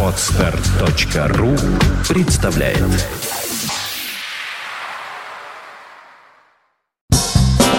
Отстар.ру 0.00 1.56
представляет 2.08 2.78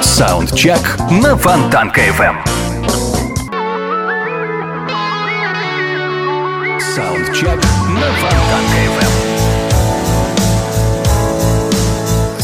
Саундчек 0.01 0.99
на 1.09 1.37
Фонтанка 1.37 2.01
FM. 2.01 2.35
Саундчек 6.81 7.63
на 7.87 8.11
Фонтанка 8.11 8.77
FM. 8.99 9.24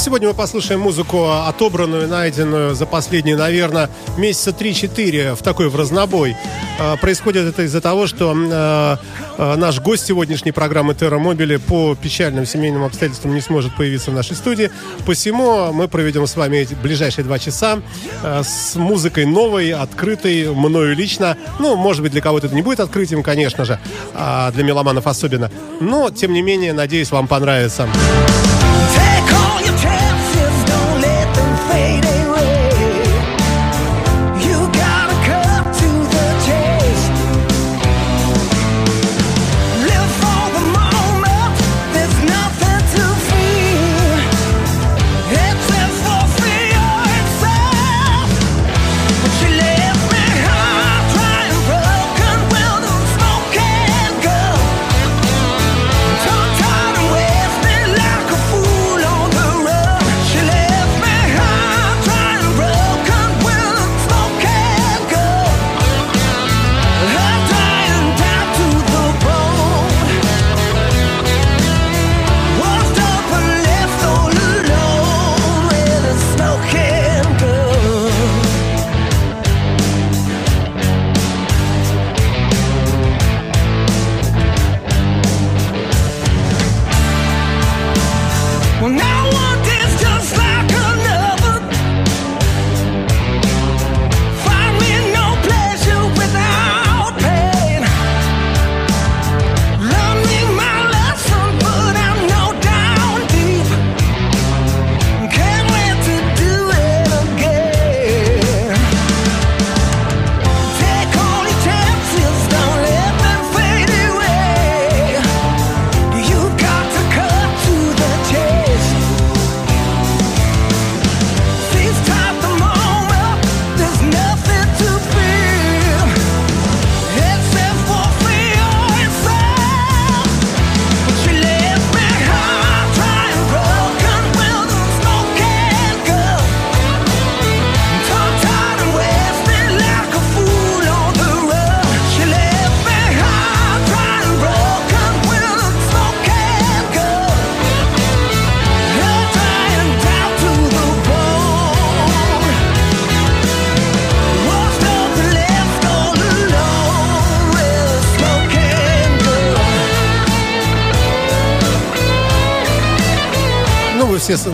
Сегодня 0.01 0.29
мы 0.29 0.33
послушаем 0.33 0.79
музыку, 0.79 1.29
отобранную, 1.29 2.07
найденную 2.07 2.73
за 2.73 2.87
последние, 2.87 3.35
наверное, 3.35 3.87
месяца 4.17 4.49
3-4 4.49 5.35
в 5.35 5.43
такой 5.43 5.69
в 5.69 5.75
разнобой. 5.75 6.35
А, 6.79 6.97
происходит 6.97 7.45
это 7.45 7.61
из-за 7.61 7.81
того, 7.81 8.07
что 8.07 8.33
а, 8.35 8.97
а, 9.37 9.55
наш 9.57 9.79
гость 9.79 10.07
сегодняшней 10.07 10.53
программы 10.53 10.95
Терра 10.95 11.19
Мобили 11.19 11.57
по 11.57 11.93
печальным 11.93 12.47
семейным 12.47 12.83
обстоятельствам 12.83 13.35
не 13.35 13.41
сможет 13.41 13.75
появиться 13.75 14.09
в 14.09 14.15
нашей 14.15 14.35
студии. 14.35 14.71
Посему 15.05 15.71
мы 15.71 15.87
проведем 15.87 16.25
с 16.25 16.35
вами 16.35 16.57
эти 16.57 16.73
ближайшие 16.73 17.23
два 17.23 17.37
часа 17.37 17.77
с 18.23 18.73
музыкой 18.73 19.27
новой, 19.27 19.71
открытой, 19.71 20.51
мною 20.51 20.95
лично. 20.95 21.37
Ну, 21.59 21.75
может 21.75 22.01
быть, 22.01 22.11
для 22.11 22.21
кого-то 22.21 22.47
это 22.47 22.55
не 22.55 22.63
будет 22.63 22.79
открытием, 22.79 23.21
конечно 23.21 23.65
же, 23.65 23.79
для 24.15 24.63
меломанов 24.63 25.05
особенно. 25.05 25.51
Но, 25.79 26.09
тем 26.09 26.33
не 26.33 26.41
менее, 26.41 26.73
надеюсь, 26.73 27.11
вам 27.11 27.27
понравится. 27.27 27.87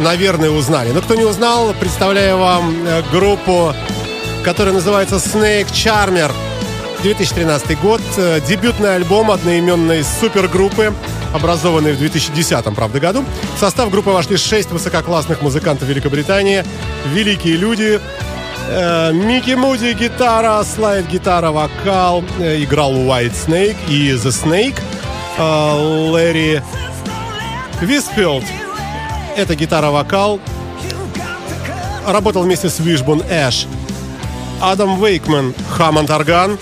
Наверное, 0.07 0.49
узнали. 0.49 0.91
Но 0.91 1.01
кто 1.01 1.15
не 1.15 1.25
узнал, 1.25 1.73
представляю 1.73 2.37
вам 2.37 2.73
э, 2.87 3.03
группу, 3.11 3.73
которая 4.41 4.73
называется 4.73 5.15
Snake 5.15 5.69
Charmer. 5.71 6.31
2013 7.03 7.77
год. 7.81 8.01
Э, 8.15 8.39
дебютный 8.39 8.95
альбом 8.95 9.31
одноименной 9.31 10.05
супергруппы, 10.05 10.93
образованной 11.33 11.91
в 11.91 11.97
2010, 11.97 12.73
правда, 12.73 13.01
году. 13.01 13.25
В 13.57 13.59
состав 13.59 13.91
группы 13.91 14.11
вошли 14.11 14.37
шесть 14.37 14.71
высококлассных 14.71 15.41
музыкантов 15.41 15.89
Великобритании. 15.89 16.63
Великие 17.13 17.57
люди. 17.57 17.99
Э, 18.69 19.11
Микки 19.11 19.55
Муди, 19.55 19.91
гитара, 19.91 20.63
слайд, 20.63 21.05
гитара, 21.07 21.51
вокал. 21.51 22.23
Играл 22.39 22.93
White 22.93 23.35
Snake 23.45 23.77
и 23.89 24.11
The 24.11 24.31
Snake. 24.31 24.79
Лэри 25.37 26.63
Висфилд 27.81 28.45
это 29.37 29.55
гитара-вокал. 29.55 30.39
Работал 32.05 32.41
вместе 32.43 32.69
с 32.69 32.79
Wishbone 32.79 33.23
Эш. 33.29 33.67
Адам 34.59 34.99
Вейкман, 35.03 35.53
Хаммонд 35.69 36.09
Орган. 36.09 36.57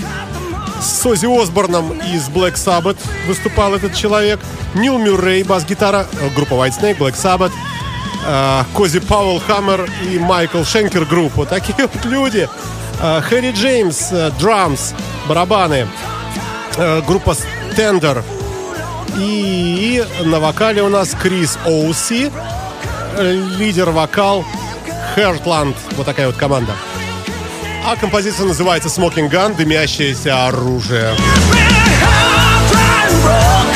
С 0.81 1.01
Сози 1.01 1.25
Осборном 1.25 1.91
из 1.99 2.27
Black 2.27 2.55
Sabbath 2.55 2.97
выступал 3.27 3.73
этот 3.73 3.95
человек. 3.95 4.39
Нил 4.75 4.97
Мюррей, 4.97 5.43
бас-гитара, 5.43 6.05
группа 6.35 6.53
White 6.55 6.79
Snake, 6.79 6.97
Black 6.97 7.15
Sabbath. 7.15 7.53
Э, 8.27 8.63
Кози 8.75 8.99
Пауэлл 8.99 9.41
Хаммер 9.47 9.89
и 10.11 10.19
Майкл 10.19 10.63
Шенкер 10.63 11.05
группа. 11.05 11.37
Вот 11.37 11.49
такие 11.49 11.75
вот 11.93 12.05
люди. 12.05 12.49
Э, 13.01 13.21
Хэри 13.21 13.51
Джеймс, 13.51 14.11
драмс, 14.39 14.93
барабаны. 15.29 15.87
Э, 16.75 17.01
группа 17.07 17.35
Tender. 17.77 18.21
И 19.17 20.03
на 20.25 20.41
вокале 20.41 20.83
у 20.83 20.89
нас 20.89 21.11
Крис 21.11 21.57
Оуси 21.65 22.31
лидер-вокал 23.17 24.45
Heartland. 25.15 25.75
Вот 25.91 26.05
такая 26.05 26.27
вот 26.27 26.35
команда. 26.35 26.73
А 27.85 27.95
композиция 27.95 28.45
называется 28.45 28.89
Smoking 28.89 29.29
Gun, 29.29 29.55
дымящееся 29.55 30.47
оружие. 30.47 31.15
Одни 33.13 33.74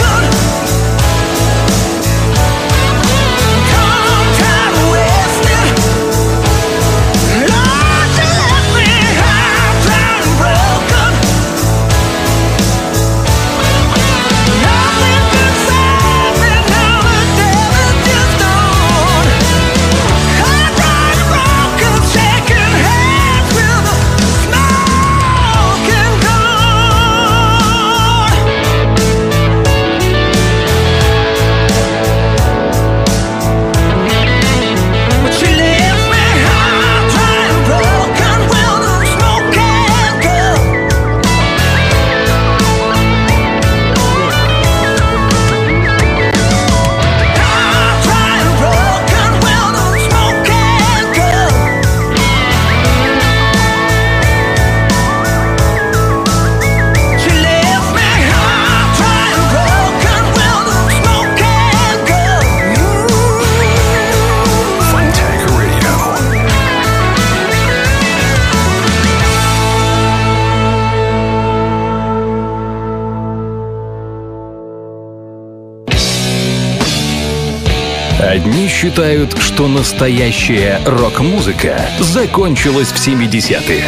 считают, 78.79 79.35
что 79.41 79.67
настоящая 79.67 80.79
рок-музыка 80.85 81.85
закончилась 81.99 82.93
в 82.93 82.95
70-е. 82.95 83.83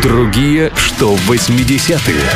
Другие, 0.00 0.72
что 0.74 1.14
в 1.14 1.30
80-е. 1.30 2.30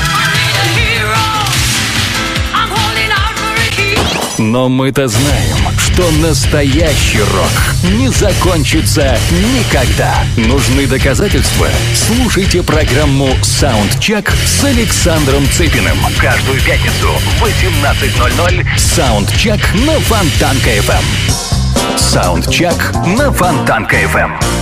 Но 4.36 4.68
мы-то 4.68 5.08
знаем, 5.08 5.56
что 5.96 6.10
настоящий 6.18 7.20
рок 7.20 7.90
не 7.96 8.10
закончится 8.10 9.18
никогда. 9.54 10.14
Нужны 10.36 10.86
доказательства? 10.86 11.68
Слушайте 11.94 12.62
программу 12.62 13.30
«Саундчек» 13.42 14.30
с 14.44 14.62
Александром 14.64 15.48
Цыпиным. 15.48 15.96
Каждую 16.20 16.60
пятницу 16.60 17.08
в 17.38 17.42
18.00 17.42 18.66
«Саундчек» 18.76 19.74
на 19.86 19.98
Фонтанка-ФМ. 20.00 21.96
«Саундчек» 21.96 22.92
на 23.16 23.30
Фонтанка-ФМ. 23.32 24.55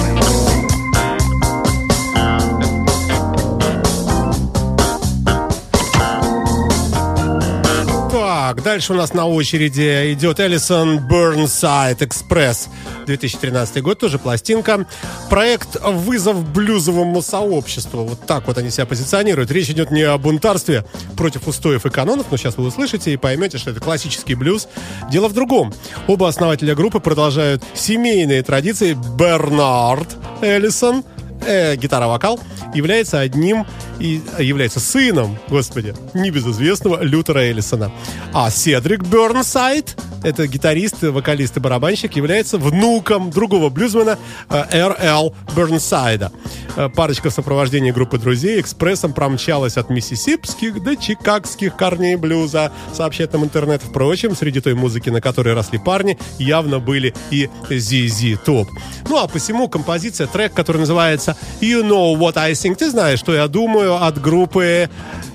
Так, 8.55 8.63
дальше 8.63 8.93
у 8.93 8.97
нас 8.97 9.13
на 9.15 9.27
очереди 9.27 10.13
идет 10.13 10.39
Эллисон 10.39 10.99
Burnside 10.99 11.99
Express. 11.99 12.69
2013 13.05 13.83
год, 13.83 13.99
тоже 13.99 14.21
пластинка. 14.21 14.87
Проект 15.29 15.77
«Вызов 15.83 16.49
блюзовому 16.53 17.21
сообществу». 17.21 18.05
Вот 18.05 18.25
так 18.29 18.47
вот 18.47 18.57
они 18.57 18.71
себя 18.71 18.87
позиционируют. 18.87 19.51
Речь 19.51 19.71
идет 19.71 19.91
не 19.91 20.03
о 20.03 20.17
бунтарстве 20.19 20.85
против 21.17 21.49
устоев 21.49 21.85
и 21.85 21.91
канонов, 21.91 22.27
но 22.31 22.37
сейчас 22.37 22.57
вы 22.57 22.67
услышите 22.67 23.13
и 23.13 23.17
поймете, 23.17 23.59
что 23.59 23.73
это 23.73 23.81
классический 23.81 24.37
блюз. 24.37 24.69
Дело 25.11 25.27
в 25.27 25.33
другом. 25.33 25.75
Оба 26.07 26.29
основателя 26.29 26.77
группы 26.77 27.01
продолжают 27.01 27.61
семейные 27.75 28.45
традиции. 28.45 28.97
Бернард 29.19 30.15
Эллисон, 30.43 31.03
э, 31.47 31.77
гитара-вокал, 31.77 32.41
является 32.75 33.21
одним 33.21 33.67
и 33.99 34.21
является 34.39 34.81
сыном, 34.81 35.39
господи, 35.49 35.95
небезызвестного 36.15 37.03
Лютера 37.03 37.41
Эллисона. 37.41 37.93
А 38.33 38.51
Седрик 38.51 39.03
Бернсайд, 39.03 39.97
это 40.25 40.47
гитарист, 40.47 41.03
вокалист 41.03 41.57
и 41.57 41.61
барабанщик, 41.61 42.17
является 42.17 42.59
внуком 42.59 43.31
другого 43.31 43.69
блюзмена 43.69 44.19
Р.Л. 44.51 45.35
Э, 45.35 45.55
Бернсайда. 45.55 46.33
Э, 46.77 46.89
парочка 46.89 47.31
в 47.31 47.33
сопровождении 47.33 47.91
группы 47.91 48.19
друзей 48.19 48.61
экспрессом 48.61 49.13
промчалась 49.13 49.77
от 49.77 49.91
миссисипских 49.91 50.83
до 50.83 50.97
чикагских 50.97 51.77
корней 51.77 52.17
блюза, 52.17 52.73
сообщает 52.93 53.33
нам 53.33 53.45
интернет. 53.45 53.83
Впрочем, 53.83 54.35
среди 54.35 54.61
той 54.61 54.75
музыки, 54.75 55.11
на 55.11 55.21
которой 55.21 55.55
росли 55.55 55.79
парни, 55.79 56.19
явно 56.39 56.81
были 56.81 57.15
и 57.31 57.49
ZZ 57.69 58.39
Top. 58.45 58.67
Ну 59.09 59.19
а 59.19 59.29
посему 59.29 59.69
композиция, 59.69 60.27
трек, 60.27 60.55
который 60.55 60.79
называется 60.79 61.37
You 61.61 61.83
Know 61.83 62.17
What 62.19 62.39
I 62.39 62.53
Think. 62.53 62.77
Ты 62.77 62.91
знаешь, 62.91 63.19
что 63.19 63.35
я 63.35 63.47
думаю 63.47 64.03
от 64.03 64.21
группы 64.21 64.89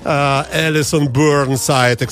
uh, 0.04 0.46
Ellison 0.52 1.08
Burnside 1.08 2.04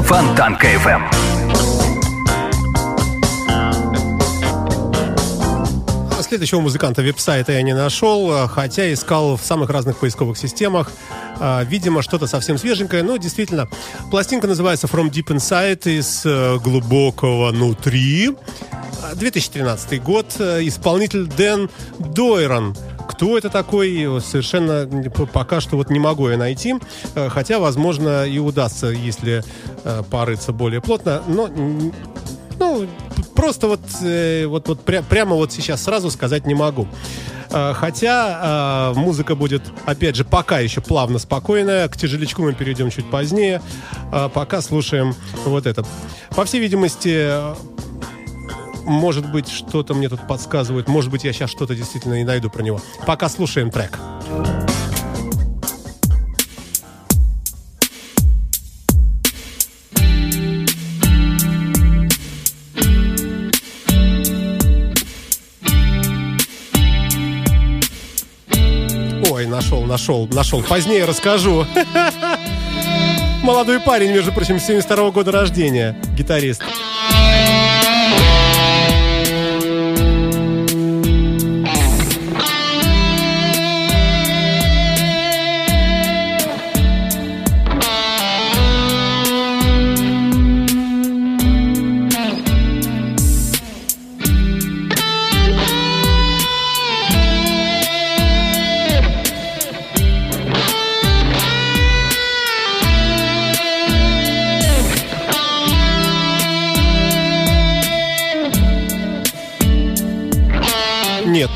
Фонтанка 0.00 0.66
FM. 0.66 1.02
А 6.18 6.22
следующего 6.22 6.60
музыканта 6.60 7.02
веб-сайта 7.02 7.52
я 7.52 7.62
не 7.62 7.74
нашел, 7.74 8.46
хотя 8.48 8.92
искал 8.92 9.36
в 9.36 9.42
самых 9.42 9.70
разных 9.70 9.98
поисковых 9.98 10.36
системах. 10.36 10.92
А, 11.38 11.62
видимо, 11.64 12.02
что-то 12.02 12.26
совсем 12.26 12.58
свеженькое, 12.58 13.02
но 13.02 13.16
действительно. 13.16 13.68
Пластинка 14.10 14.46
называется 14.46 14.86
From 14.86 15.10
Deep 15.10 15.26
Inside 15.26 15.98
из 15.98 16.22
э, 16.24 16.58
глубокого 16.58 17.50
внутри. 17.50 18.36
2013 19.14 20.02
год. 20.02 20.34
Исполнитель 20.38 21.26
Дэн 21.26 21.70
Дойрон. 21.98 22.76
Кто 23.08 23.38
это 23.38 23.50
такой, 23.50 24.20
совершенно 24.20 24.86
пока 25.32 25.60
что 25.60 25.76
вот 25.76 25.90
не 25.90 25.98
могу 25.98 26.28
я 26.28 26.36
найти. 26.36 26.76
Э, 27.14 27.28
хотя, 27.28 27.58
возможно, 27.58 28.26
и 28.26 28.38
удастся, 28.38 28.88
если 28.88 29.42
э, 29.84 30.02
порыться 30.10 30.52
более 30.52 30.80
плотно. 30.80 31.22
Но 31.26 31.48
ну, 32.58 32.86
просто 33.34 33.68
вот, 33.68 33.80
э, 34.02 34.46
вот, 34.46 34.68
вот 34.68 34.80
пря, 34.80 35.02
прямо 35.02 35.36
вот 35.36 35.52
сейчас 35.52 35.82
сразу 35.82 36.10
сказать 36.10 36.46
не 36.46 36.54
могу. 36.54 36.86
Хотя 37.48 38.92
музыка 38.96 39.36
будет, 39.36 39.62
опять 39.86 40.16
же, 40.16 40.24
пока 40.24 40.58
еще 40.58 40.80
плавно 40.80 41.20
спокойная. 41.20 41.88
К 41.88 41.96
тяжелячку 41.96 42.42
мы 42.42 42.52
перейдем 42.54 42.90
чуть 42.90 43.08
позднее. 43.08 43.62
Пока 44.34 44.60
слушаем 44.60 45.14
вот 45.44 45.64
это. 45.64 45.86
По 46.34 46.44
всей 46.44 46.60
видимости, 46.60 47.30
может 48.86 49.30
быть, 49.30 49.48
что-то 49.48 49.94
мне 49.94 50.08
тут 50.08 50.26
подсказывает. 50.26 50.88
Может 50.88 51.10
быть, 51.10 51.24
я 51.24 51.32
сейчас 51.32 51.50
что-то 51.50 51.74
действительно 51.74 52.20
и 52.20 52.24
найду 52.24 52.48
про 52.48 52.62
него. 52.62 52.80
Пока 53.06 53.28
слушаем 53.28 53.70
трек. 53.70 53.98
Ой, 69.30 69.46
нашел, 69.46 69.82
нашел, 69.82 70.28
нашел. 70.28 70.62
Позднее 70.62 71.04
расскажу. 71.04 71.66
Молодой 73.42 73.80
парень, 73.80 74.12
между 74.12 74.32
прочим, 74.32 74.58
72 74.58 74.96
-го 74.96 75.12
года 75.12 75.30
рождения. 75.32 75.96
Гитарист. 76.16 76.62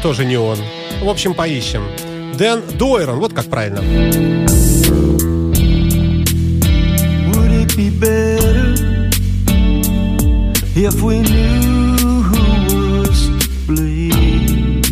Тоже 0.02 0.24
не 0.24 0.36
он. 0.36 0.58
В 1.02 1.08
общем, 1.08 1.34
поищем. 1.34 1.82
Дэн 2.36 2.62
Дойрон, 2.78 3.18
вот 3.18 3.32
как 3.32 3.46
правильно. 3.46 3.80
Would 7.30 7.52
it 7.52 7.76
be 7.76 7.90
better 7.90 8.74
if 10.74 11.02
we 11.02 11.20
knew 11.20 12.22
who 12.22 12.42
was 13.02 13.28
to 13.40 13.48
blame? 13.66 14.82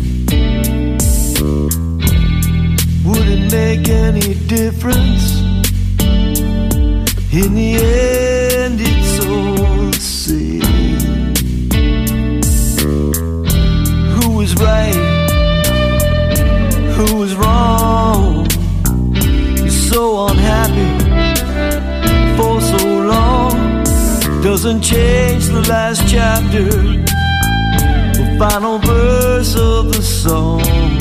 Would 3.05 3.27
it 3.27 3.51
make 3.51 3.89
any 3.89 4.35
difference 4.47 5.41
in 7.31 7.55
the 7.55 7.75
end? 7.81 8.28
Doesn't 24.61 24.81
change 24.81 25.45
the 25.45 25.65
last 25.69 26.05
chapter, 26.05 26.65
the 26.65 28.35
final 28.37 28.77
verse 28.79 29.55
of 29.55 29.93
the 29.93 30.01
song. 30.01 30.98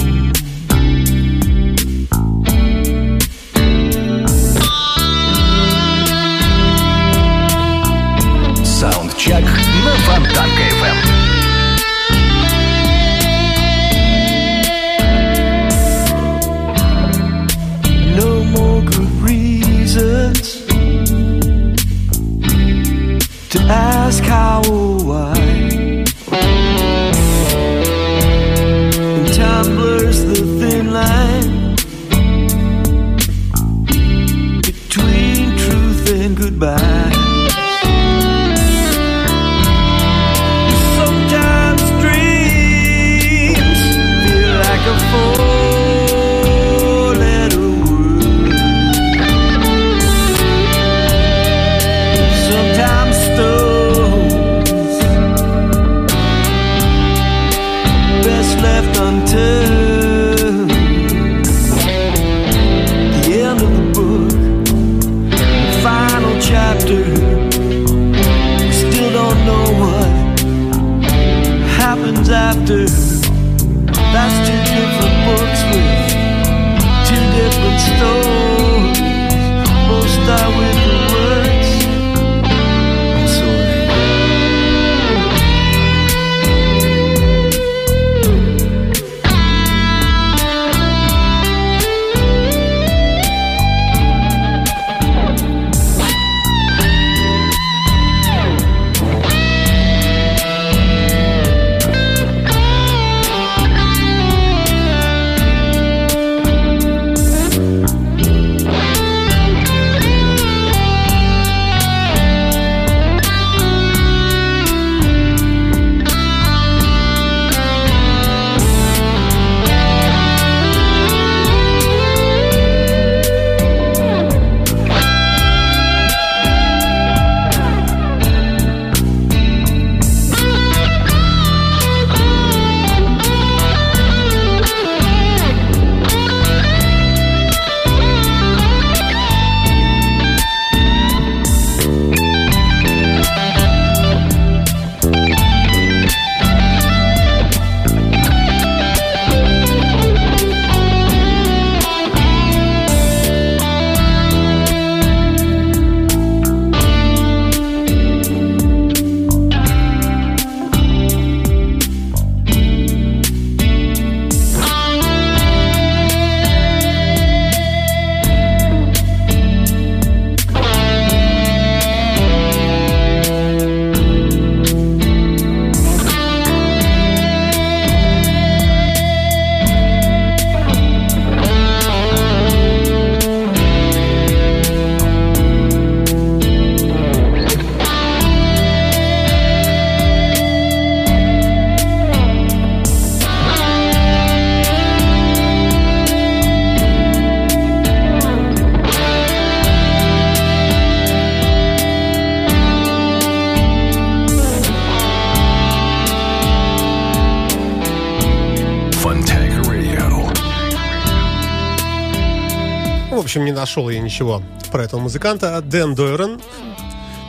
Общем, 213.18 213.44
не 213.44 213.52
нашел 213.52 213.88
я 213.88 214.00
ничего 214.00 214.42
про 214.70 214.84
этого 214.84 215.00
музыканта. 215.00 215.60
Дэн 215.60 215.94
Дойрон, 215.94 216.40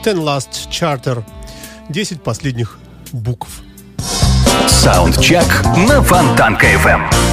Ten 0.04 0.18
Last 0.24 0.70
Charter, 0.70 1.24
10 1.90 2.22
последних 2.22 2.78
букв. 3.12 3.62
Саундчек 4.68 5.64
на 5.88 6.02
Фонтанка 6.02 6.68
FM. 6.68 7.30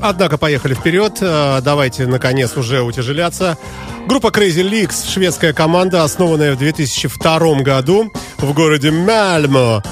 Однако 0.00 0.38
поехали 0.38 0.74
вперед. 0.74 1.18
Э, 1.20 1.60
давайте, 1.62 2.06
наконец, 2.06 2.56
уже 2.56 2.82
утяжеляться. 2.82 3.58
Группа 4.06 4.28
Crazy 4.28 4.62
Leaks, 4.62 5.10
шведская 5.10 5.52
команда, 5.52 6.04
основанная 6.04 6.54
в 6.54 6.58
2002 6.58 7.62
году 7.62 8.12
в 8.38 8.52
городе 8.54 8.90
Мальмо. 8.90 9.82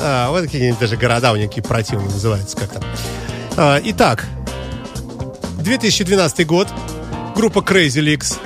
А, 0.00 0.30
вот 0.30 0.42
какие-нибудь 0.42 0.78
даже 0.78 0.96
города 0.96 1.32
у 1.32 1.36
них 1.36 1.48
такие 1.48 1.62
противные 1.62 2.10
называются 2.10 2.56
как-то. 2.56 2.82
А, 3.56 3.80
итак, 3.84 4.26
2012 5.58 6.46
год. 6.46 6.68
Группа 7.34 7.58
Crazy 7.58 8.02
Leaks. 8.02 8.38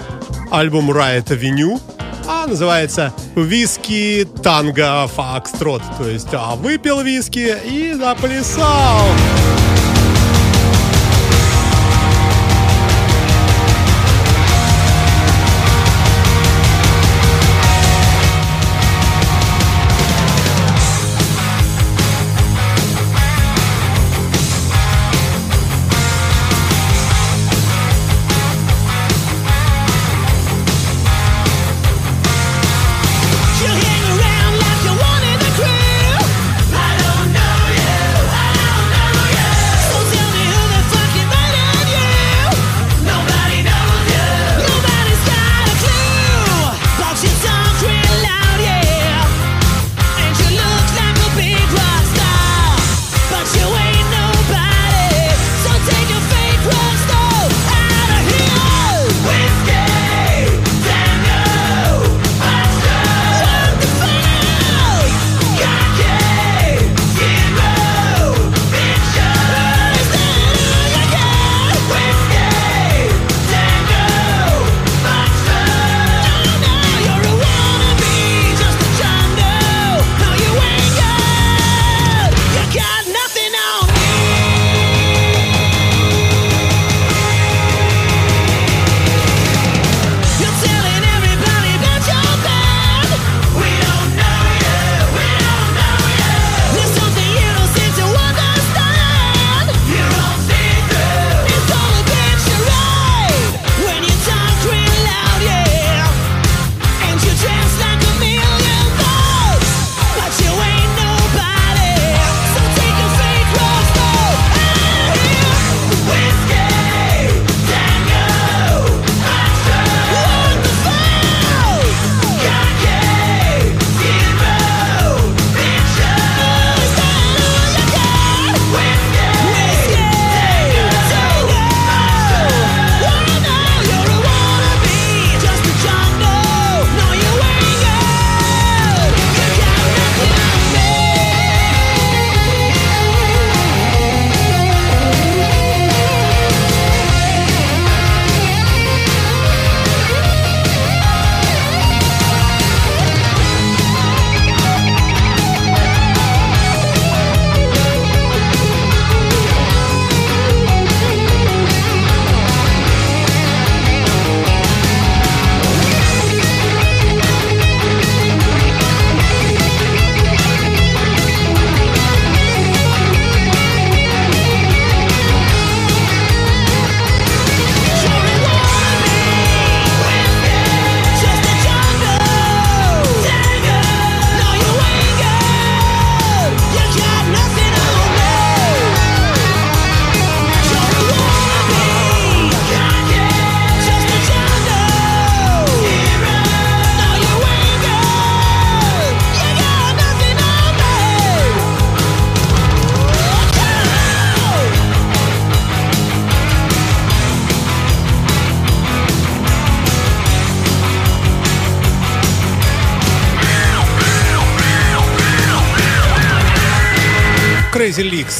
Альбом 0.51 0.91
Riot 0.91 1.27
Avenue. 1.27 1.81
А 2.27 2.47
называется 2.47 3.13
«Виски 3.35 4.27
Танго 4.43 5.07
Фокстрот». 5.09 5.83
То 5.99 6.09
есть 6.09 6.29
а, 6.33 6.55
выпил 6.55 7.01
виски 7.03 7.57
и 7.65 7.93
заплясал. 7.93 9.05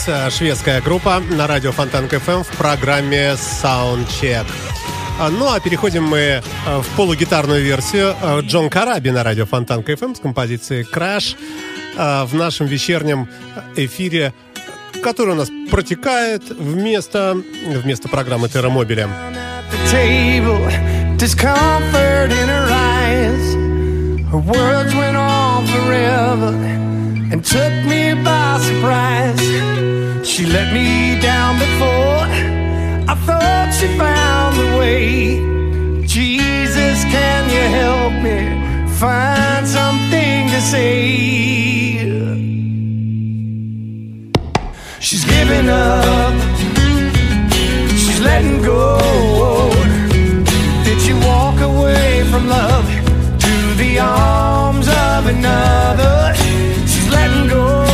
Э, 0.07 0.31
шведская 0.31 0.81
группа 0.81 1.21
на 1.31 1.47
радио 1.47 1.73
Фонтанка-ФМ 1.73 2.43
в 2.43 2.57
программе 2.57 3.33
Soundcheck. 3.33 4.47
А, 5.19 5.29
ну 5.31 5.53
а 5.53 5.61
переходим 5.61 6.05
мы 6.05 6.19
э, 6.19 6.43
в 6.67 6.87
полугитарную 6.97 7.63
версию 7.63 8.15
э, 8.23 8.41
Джон 8.43 8.71
Караби 8.71 9.11
на 9.11 9.23
радио 9.23 9.47
Фонтанка-ФМ 9.47 10.15
с 10.15 10.21
композицией 10.21 10.87
Crash 10.91 11.37
в 11.97 12.35
нашем 12.35 12.67
вечернем 12.67 13.29
эфире, 13.75 14.33
который 15.03 15.35
у 15.35 15.37
нас 15.37 15.51
протекает 15.71 16.49
вместо, 16.51 17.37
вместо 17.67 18.09
программы 18.09 18.49
Террамобиля. 18.49 19.09
Her 24.31 24.39
words 24.39 24.95
went 24.95 25.17
on 25.17 25.67
forever 25.67 26.90
and 27.31 27.45
took 27.45 27.73
me 27.85 28.15
by 28.25 28.59
surprise. 28.59 29.41
She 30.27 30.47
let 30.47 30.73
me 30.73 31.21
down 31.21 31.59
before 31.59 32.21
I 33.13 33.15
thought 33.27 33.73
she 33.79 33.87
found 33.97 34.57
the 34.57 34.79
way. 34.79 36.07
Jesus, 36.07 37.05
can 37.05 37.43
you 37.57 37.65
help 37.81 38.13
me 38.27 38.39
find 38.99 39.67
something 39.67 40.49
to 40.49 40.61
say? 40.61 42.01
She's 44.99 45.25
giving 45.25 45.69
up, 45.69 46.35
she's 47.91 48.21
letting 48.21 48.61
go. 48.63 48.99
Did 50.85 51.01
she 51.01 51.15
walk 51.15 51.61
away 51.61 52.25
from 52.31 52.49
love 52.49 52.87
to 53.45 53.75
the 53.83 53.99
arms 54.01 54.89
of 54.89 55.27
another? 55.27 56.50
letting 57.31 57.49
go. 57.49 57.85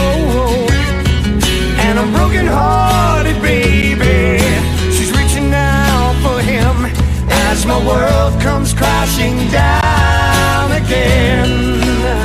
And 1.78 1.98
I'm 1.98 2.12
broken 2.12 2.46
hearted, 2.46 3.40
baby. 3.42 4.38
She's 4.92 5.12
reaching 5.12 5.52
out 5.54 6.14
for 6.22 6.40
him 6.40 6.86
as 7.48 7.66
my 7.66 7.78
world 7.86 8.40
comes 8.40 8.72
crashing 8.72 9.36
down 9.50 10.72
again. 10.72 11.48
Mm. 11.80 12.16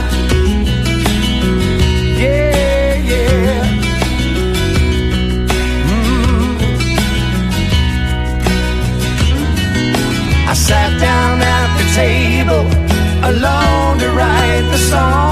sat 10.53 10.91
down 10.99 11.41
at 11.41 11.69
the 11.77 11.85
table 11.95 12.65
alone 13.23 13.99
to 13.99 14.09
write 14.11 14.67
the 14.71 14.77
song. 14.77 15.30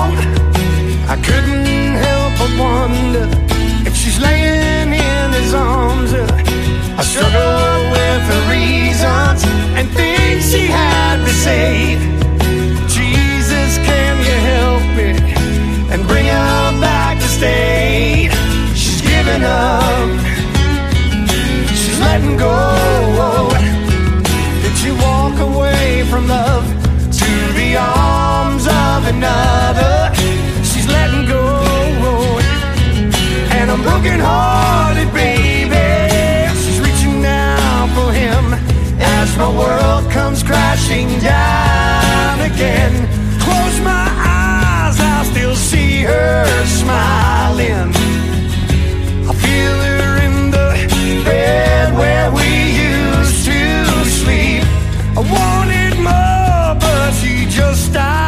Say. 11.79 11.95
Jesus, 12.87 13.77
can 13.89 14.17
you 14.27 14.37
help 14.51 14.83
me 14.97 15.09
and 15.91 16.07
bring 16.07 16.25
her 16.25 16.81
back 16.81 17.19
to 17.19 17.27
stay? 17.27 18.29
She's 18.75 19.01
giving 19.01 19.43
up, 19.43 20.09
she's 21.69 21.99
letting 21.99 22.37
go. 22.37 22.78
My 39.39 39.49
world 39.57 40.11
comes 40.11 40.43
crashing 40.43 41.07
down 41.19 42.41
again. 42.41 42.93
Close 43.39 43.79
my 43.79 44.07
eyes, 44.41 44.99
I'll 44.99 45.23
still 45.33 45.55
see 45.55 46.03
her 46.03 46.45
smiling. 46.65 47.89
I 49.29 49.33
feel 49.45 49.77
her 49.89 50.11
in 50.27 50.51
the 50.51 50.67
bed 51.23 51.97
where 51.97 52.29
we 52.37 52.49
used 52.91 53.45
to 53.45 53.61
sleep. 54.19 54.63
I 55.19 55.21
wanted 55.37 55.95
more, 56.09 56.75
but 56.83 57.11
she 57.13 57.45
just 57.45 57.91
stopped 57.91 58.18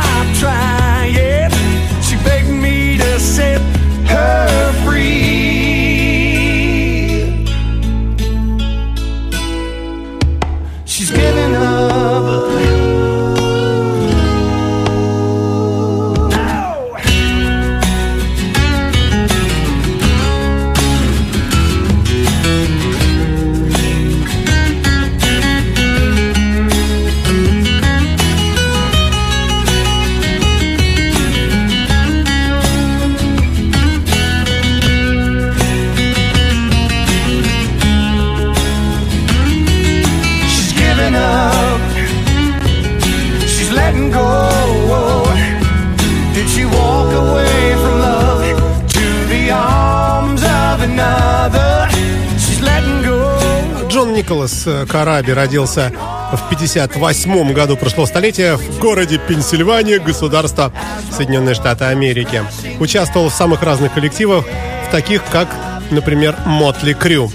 Джон 54.62 54.68
Николас 54.68 54.68
э, 54.68 54.86
Караби 54.86 55.32
родился 55.32 55.92
в 56.34 56.50
58 56.50 57.54
году 57.54 57.78
прошлого 57.78 58.06
столетия 58.06 58.56
в 58.56 58.80
городе 58.80 59.20
Пенсильвания, 59.20 60.00
государство 60.00 60.72
Соединенные 61.12 61.56
Штаты 61.56 61.86
Америки. 61.86 62.44
Участвовал 62.80 63.30
в 63.30 63.34
самых 63.34 63.64
разных 63.64 63.94
коллективах, 63.94 64.46
в 64.88 64.92
таких 64.92 65.24
как, 65.26 65.48
например, 65.90 66.36
Мотли 66.46 66.94
Крю. 66.94 67.32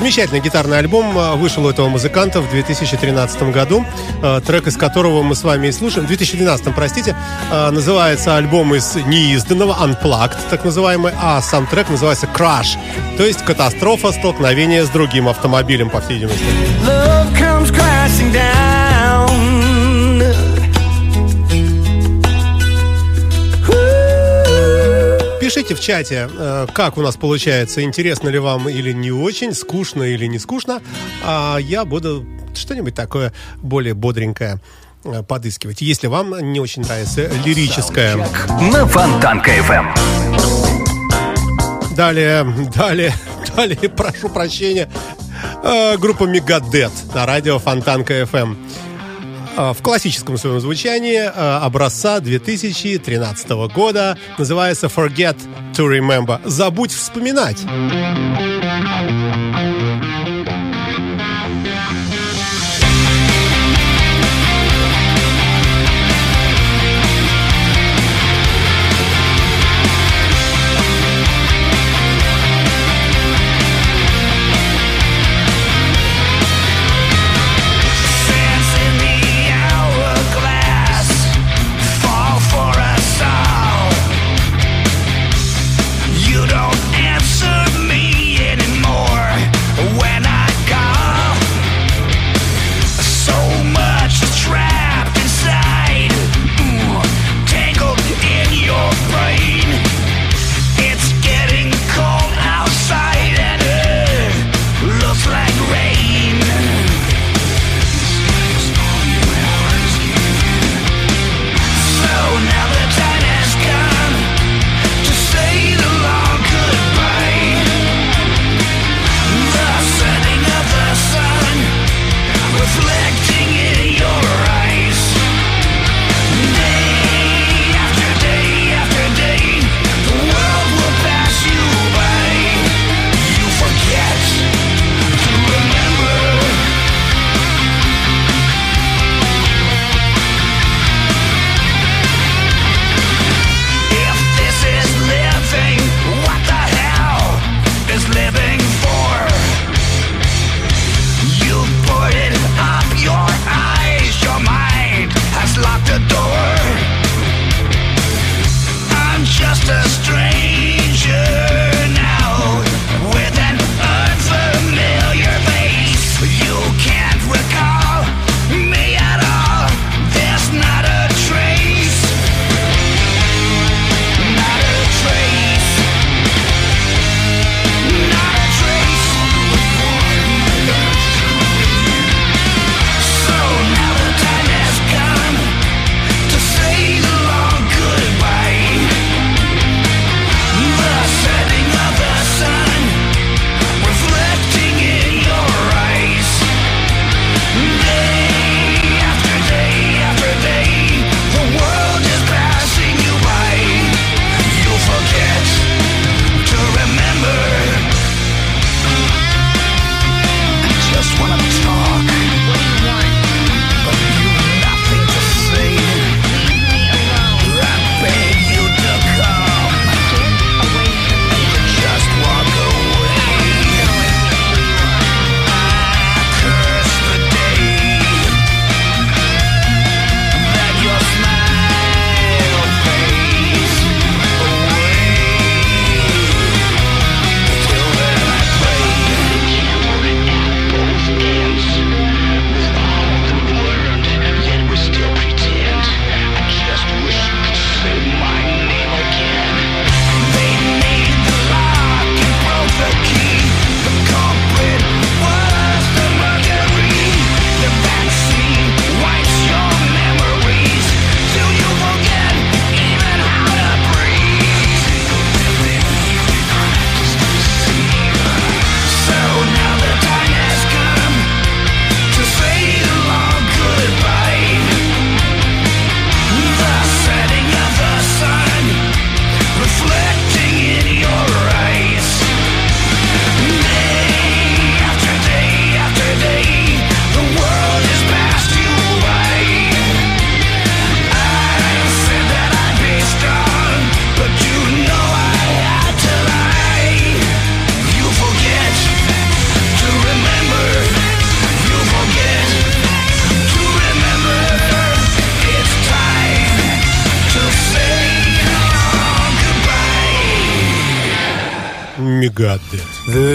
Замечательный 0.00 0.40
гитарный 0.40 0.78
альбом 0.78 1.16
э, 1.18 1.34
вышел 1.34 1.66
у 1.66 1.68
этого 1.68 1.90
музыканта 1.90 2.40
в 2.40 2.50
2013 2.50 3.42
году, 3.52 3.84
э, 4.22 4.40
трек 4.46 4.66
из 4.66 4.78
которого 4.78 5.22
мы 5.22 5.34
с 5.34 5.44
вами 5.44 5.66
и 5.66 5.72
слушаем. 5.72 6.06
В 6.06 6.08
2012, 6.08 6.74
простите, 6.74 7.14
э, 7.50 7.70
называется 7.70 8.34
альбом 8.34 8.74
из 8.74 8.94
неизданного, 8.94 9.76
Unplugged, 9.78 10.38
так 10.48 10.64
называемый, 10.64 11.12
а 11.20 11.42
сам 11.42 11.66
трек 11.66 11.90
называется 11.90 12.26
Crash, 12.34 12.78
то 13.18 13.26
есть 13.26 13.44
катастрофа, 13.44 14.10
столкновение 14.12 14.86
с 14.86 14.88
другим 14.88 15.28
автомобилем, 15.28 15.90
по 15.90 16.00
всей 16.00 16.14
видимости. 16.14 16.44
Love 16.86 17.38
comes 17.38 17.70
crashing 17.70 18.32
down. 18.32 18.69
Ooh. 25.50 25.54
Пишите 25.54 25.74
в 25.74 25.80
чате, 25.80 26.30
э, 26.32 26.66
как 26.72 26.96
у 26.96 27.02
нас 27.02 27.16
получается, 27.16 27.82
интересно 27.82 28.28
ли 28.28 28.38
вам 28.38 28.68
или 28.68 28.92
не 28.92 29.10
очень, 29.10 29.52
скучно 29.52 30.04
или 30.04 30.26
не 30.26 30.38
скучно, 30.38 30.80
а 31.24 31.58
я 31.58 31.84
буду 31.84 32.24
что-нибудь 32.54 32.94
такое 32.94 33.32
более 33.56 33.94
бодренькое 33.94 34.60
э, 35.02 35.24
подыскивать, 35.24 35.80
если 35.80 36.06
вам 36.06 36.52
не 36.52 36.60
очень 36.60 36.82
нравится 36.82 37.28
лирическое. 37.44 38.16
На 38.72 38.86
Фонтанка 38.86 39.50
FM. 39.50 39.86
Далее, 41.96 42.46
далее, 42.72 43.12
далее, 43.56 43.88
прошу 43.96 44.28
прощения, 44.28 44.88
э, 45.64 45.96
группа 45.96 46.24
Мегадет 46.24 46.92
на 47.12 47.26
радио 47.26 47.58
Фонтанка 47.58 48.20
FM. 48.20 48.56
Э, 49.60 49.72
В 49.74 49.82
классическом 49.82 50.38
своем 50.38 50.58
звучании 50.60 51.18
э, 51.18 51.28
образца 51.28 52.20
2013 52.20 53.50
года 53.74 54.16
называется 54.38 54.86
Forget 54.86 55.36
to 55.74 55.86
Remember. 55.86 56.40
Забудь 56.46 56.92
вспоминать. 56.92 57.58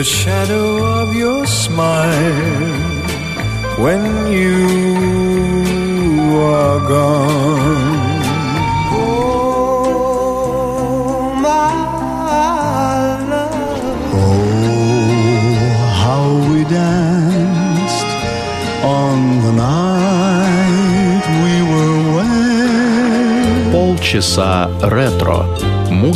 wish 0.05 0.34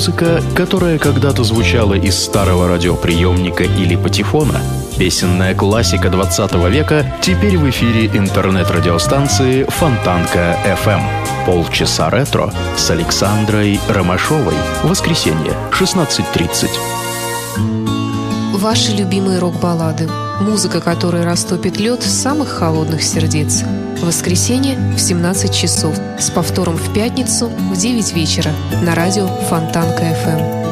Музыка, 0.10 0.41
которая 0.56 0.98
когда-то 0.98 1.43
звучала 1.43 1.93
из 1.93 2.17
старого 2.17 2.67
радиоприемника 2.67 3.63
или 3.63 3.95
патефона. 3.95 4.60
Песенная 4.98 5.54
классика 5.54 6.10
20 6.10 6.56
века 6.72 7.06
теперь 7.22 7.60
в 7.60 7.69
эфире 7.69 8.08
интернет-радиостанции 8.08 9.65
Фонтанка 9.65 10.58
FM. 10.65 11.04
Полчаса 11.45 12.10
ретро 12.10 12.52
с 12.76 12.89
Александрой 12.89 13.80
Ромашовой. 13.88 14.56
Воскресенье, 14.84 15.54
16.30. 15.80 16.69
Ваши 18.56 18.93
любимые 18.93 19.38
рок-баллады. 19.38 20.10
Музыка, 20.41 20.82
которая 20.82 21.24
растопит 21.24 21.78
лед 21.78 22.02
самых 22.02 22.50
холодных 22.50 23.04
сердец. 23.04 23.63
Воскресенье 24.02 24.78
в 24.96 25.00
17 25.00 25.54
часов. 25.54 25.96
С 26.20 26.30
повтором 26.30 26.78
в 26.78 26.94
пятницу 26.94 27.48
в 27.48 27.78
9 27.78 28.14
вечера. 28.14 28.52
На 28.82 28.96
радио 28.96 29.28
Фонтанка 29.28 30.04
FM. 30.04 30.68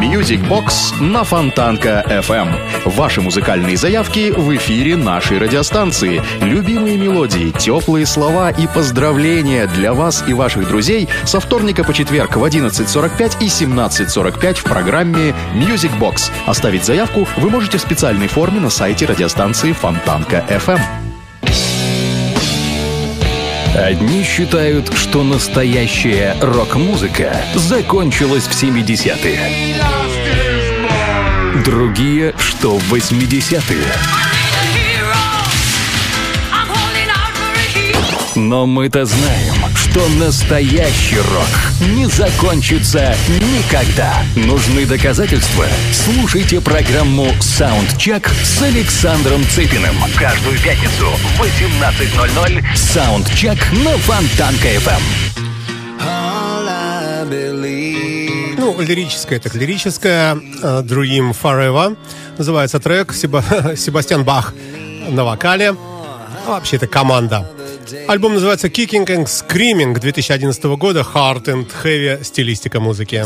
Music 0.00 0.40
Box 0.48 1.02
на 1.02 1.24
Фонтанка 1.24 2.04
FM. 2.08 2.48
Ваши 2.84 3.20
музыкальные 3.20 3.76
заявки 3.76 4.30
в 4.30 4.54
эфире 4.54 4.94
нашей 4.94 5.38
радиостанции. 5.38 6.22
Любимые 6.40 6.96
мелодии, 6.96 7.50
теплые 7.50 8.06
слова 8.06 8.50
и 8.50 8.68
поздравления 8.68 9.66
для 9.66 9.92
вас 9.94 10.22
и 10.28 10.34
ваших 10.34 10.68
друзей 10.68 11.08
со 11.24 11.40
вторника 11.40 11.82
по 11.82 11.92
четверг 11.92 12.36
в 12.36 12.44
11.45 12.44 13.38
и 13.40 13.46
17.45 13.46 14.54
в 14.54 14.64
программе 14.64 15.34
Music 15.54 15.98
Box. 15.98 16.30
Оставить 16.46 16.84
заявку 16.84 17.26
вы 17.36 17.50
можете 17.50 17.78
в 17.78 17.80
специальной 17.80 18.28
форме 18.28 18.60
на 18.60 18.70
сайте 18.70 19.04
радиостанции 19.04 19.72
Фонтанка 19.72 20.44
FM. 20.48 21.07
Одни 23.76 24.22
считают, 24.22 24.92
что 24.94 25.22
настоящая 25.22 26.36
рок-музыка 26.40 27.42
закончилась 27.54 28.46
в 28.46 28.62
70-е. 28.62 29.76
Другие, 31.64 32.34
что 32.38 32.78
в 32.78 32.94
80-е. 32.94 33.86
Но 38.34 38.66
мы-то 38.66 39.04
знаем, 39.04 39.54
что 39.90 40.06
настоящий 40.08 41.18
рок 41.18 41.88
не 41.96 42.06
закончится 42.06 43.14
никогда. 43.28 44.22
Нужны 44.36 44.84
доказательства? 44.86 45.66
Слушайте 45.92 46.60
программу 46.60 47.28
«Саундчек» 47.40 48.28
с 48.28 48.62
Александром 48.62 49.42
Цыпиным. 49.48 49.94
Каждую 50.16 50.58
пятницу 50.60 51.06
в 51.10 51.40
18.00 51.40 52.64
«Саундчек» 52.76 53.58
на 53.72 53.96
Фонтанка-ФМ. 53.98 55.02
Believe. 57.30 58.54
Ну, 58.58 58.80
лирическое, 58.80 59.38
так 59.38 59.54
лирическое. 59.54 60.34
э, 60.34 60.82
Dream 60.82 61.36
Forever. 61.40 61.96
Называется 62.38 62.78
трек. 62.78 63.12
Себа- 63.12 63.76
Себастьян 63.76 64.24
Бах 64.24 64.54
на 65.08 65.24
вокале. 65.24 65.70
А 66.46 66.50
вообще 66.50 66.76
это 66.76 66.86
команда. 66.86 67.50
Альбом 68.06 68.34
называется 68.34 68.68
Kicking 68.68 69.06
and 69.06 69.26
Screaming 69.26 69.98
2011 69.98 70.64
года. 70.78 71.00
Hard 71.00 71.44
and 71.44 71.70
Heavy 71.82 72.22
стилистика 72.22 72.80
музыки. 72.80 73.24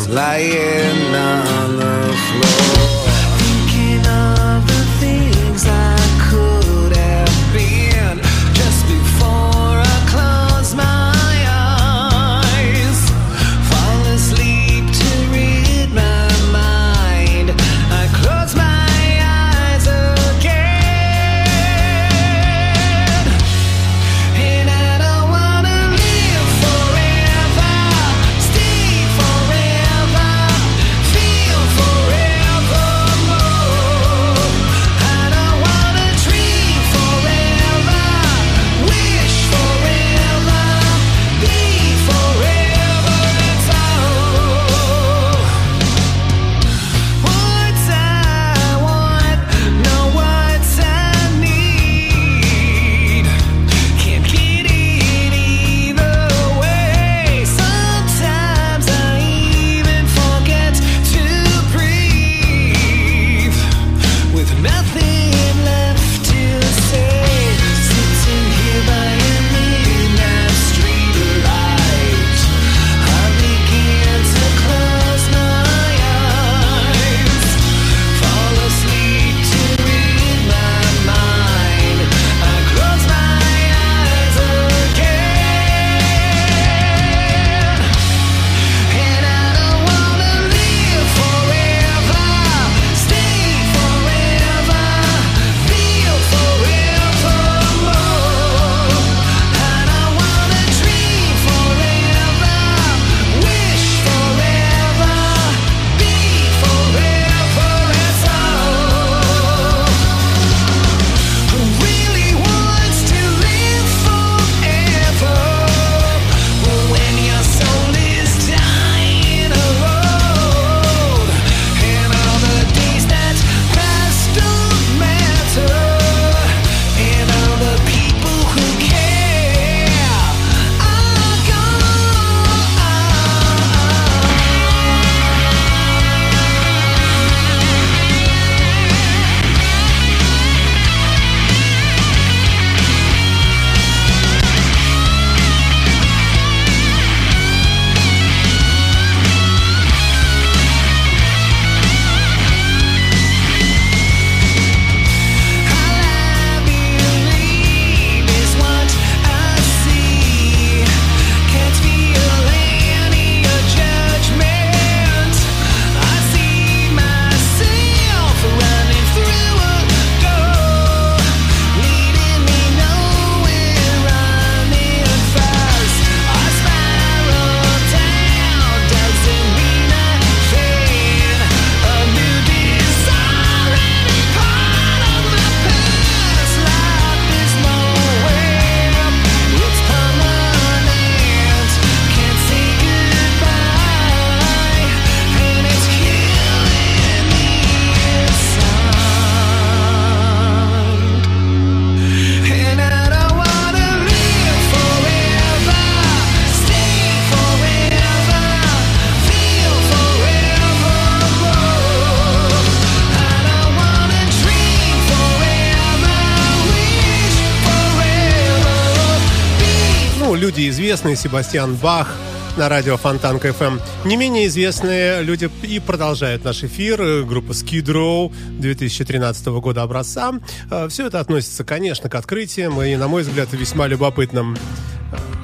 Люди 221.02 221.14
известные, 221.14 221.16
Себастьян 221.16 221.74
Бах 221.76 222.14
на 222.56 222.68
радио 222.68 222.96
Фонтан 222.96 223.38
КФМ. 223.40 223.78
Не 224.04 224.16
менее 224.16 224.46
известные 224.46 225.22
люди 225.22 225.50
и 225.62 225.80
продолжают 225.80 226.44
наш 226.44 226.62
эфир. 226.64 227.24
Группа 227.24 227.52
Skid 227.52 227.86
Row 227.86 228.32
2013 228.60 229.46
года 229.46 229.82
образца. 229.82 230.32
Э, 230.70 230.88
Все 230.88 231.06
это 231.06 231.18
относится, 231.20 231.64
конечно, 231.64 232.08
к 232.08 232.14
открытиям 232.14 232.80
и, 232.82 232.94
на 232.96 233.08
мой 233.08 233.22
взгляд, 233.22 233.48
весьма 233.52 233.88
любопытным. 233.88 234.56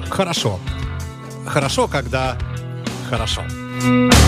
Хорошо. 0.09 0.59
Хорошо, 1.45 1.87
когда 1.87 2.37
хорошо. 3.09 3.41
Indecisions 3.81 4.18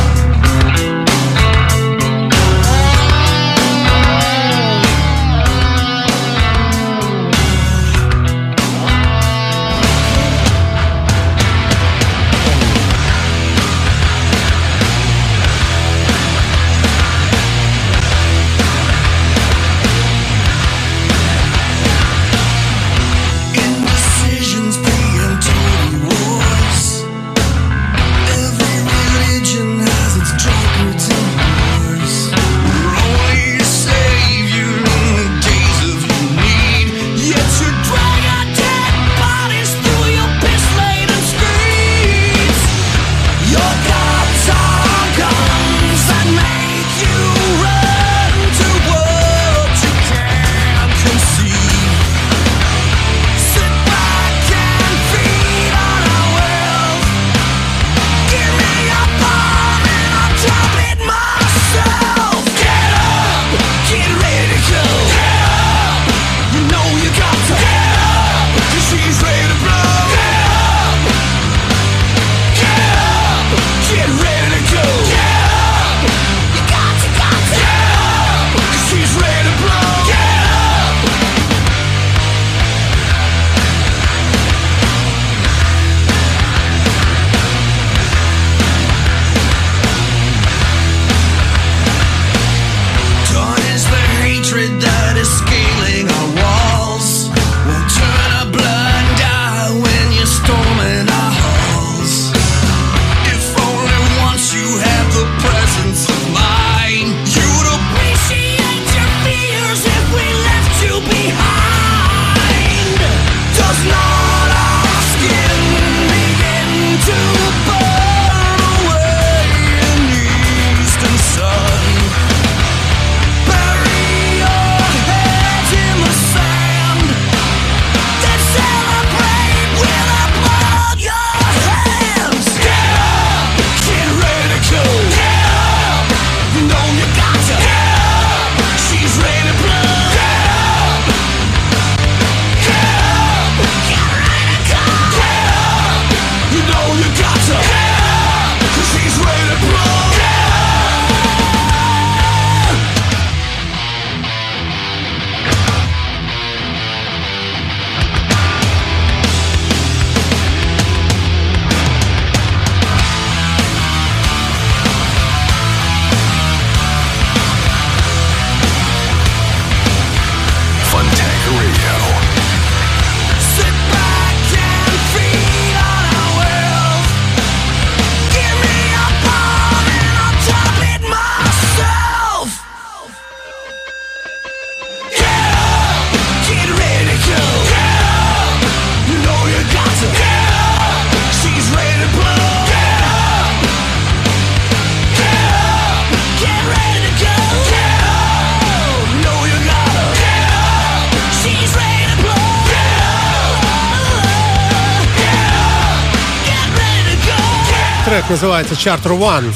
называется 208.42 208.74
Charter 208.74 209.20
One. 209.20 209.54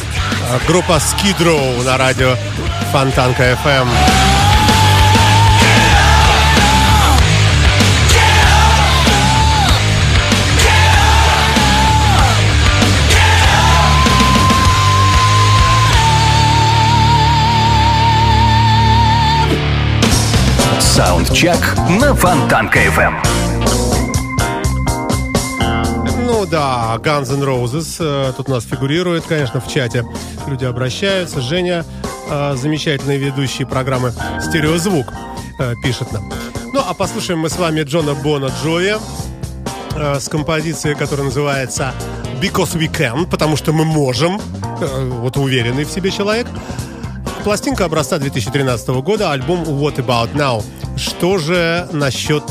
Э, 0.51 0.59
Группа 0.67 0.97
Skid 0.97 1.39
Row 1.39 1.83
на 1.83 1.97
радио 1.97 2.35
Фонтанка 2.91 3.53
FM. 3.53 3.87
Саундчек 20.79 21.57
на 21.99 22.13
Фонтанка 22.13 22.85
FM. 22.85 23.34
Да, 26.97 27.19
Guns 27.19 27.33
N' 27.33 27.43
Roses 27.43 27.97
э, 27.99 28.33
тут 28.35 28.49
у 28.49 28.51
нас 28.51 28.63
фигурирует, 28.63 29.25
конечно, 29.25 29.59
в 29.59 29.67
чате. 29.67 30.05
Люди 30.47 30.65
обращаются. 30.65 31.41
Женя, 31.41 31.85
э, 32.29 32.55
замечательный 32.55 33.17
ведущий 33.17 33.65
программы 33.65 34.13
«Стереозвук», 34.41 35.07
э, 35.59 35.73
пишет 35.83 36.11
нам. 36.11 36.31
Ну, 36.73 36.81
а 36.87 36.93
послушаем 36.93 37.39
мы 37.39 37.49
с 37.49 37.57
вами 37.57 37.81
Джона 37.81 38.13
Бона 38.13 38.51
Джоя 38.63 38.99
э, 39.95 40.19
с 40.19 40.29
композицией, 40.29 40.95
которая 40.95 41.25
называется 41.25 41.93
«Because 42.41 42.77
We 42.77 42.89
Can», 42.89 43.29
потому 43.29 43.57
что 43.57 43.73
мы 43.73 43.85
можем. 43.85 44.39
Вот 45.21 45.37
уверенный 45.37 45.85
в 45.85 45.89
себе 45.89 46.11
человек. 46.11 46.47
Пластинка 47.43 47.85
образца 47.85 48.17
2013 48.17 48.87
года, 48.89 49.31
альбом 49.31 49.63
What 49.63 49.97
About 49.97 50.33
Now. 50.33 50.63
Что 50.97 51.37
же 51.37 51.87
насчет 51.91 52.43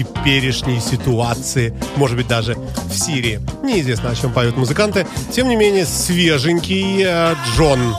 теперешней 0.00 0.80
ситуации, 0.80 1.74
может 1.96 2.16
быть, 2.16 2.28
даже 2.28 2.54
в 2.54 2.92
Сирии. 2.92 3.40
Неизвестно, 3.62 4.10
о 4.10 4.14
чем 4.14 4.32
поют 4.32 4.56
музыканты. 4.56 5.06
Тем 5.34 5.48
не 5.48 5.56
менее, 5.56 5.84
свеженький 5.86 7.02
э, 7.04 7.34
Джон. 7.56 7.94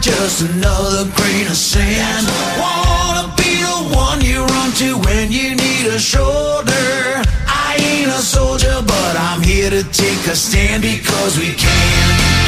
Just 0.00 0.42
another 0.42 1.04
grain 1.16 1.46
of 1.48 1.56
sand. 1.56 2.26
Wanna 2.56 3.34
be 3.36 3.60
the 3.60 3.96
one 3.96 4.20
you 4.20 4.44
run 4.44 4.70
to 4.80 4.96
when 5.06 5.30
you 5.32 5.56
need 5.56 5.86
a 5.88 5.98
shoulder. 5.98 7.22
I 7.46 7.76
ain't 7.78 8.10
a 8.10 8.22
soldier, 8.22 8.78
but 8.86 9.14
I'm 9.18 9.42
here 9.42 9.70
to 9.70 9.82
take 9.82 10.26
a 10.28 10.36
stand 10.36 10.82
because 10.82 11.36
we 11.36 11.52
can. 11.54 12.47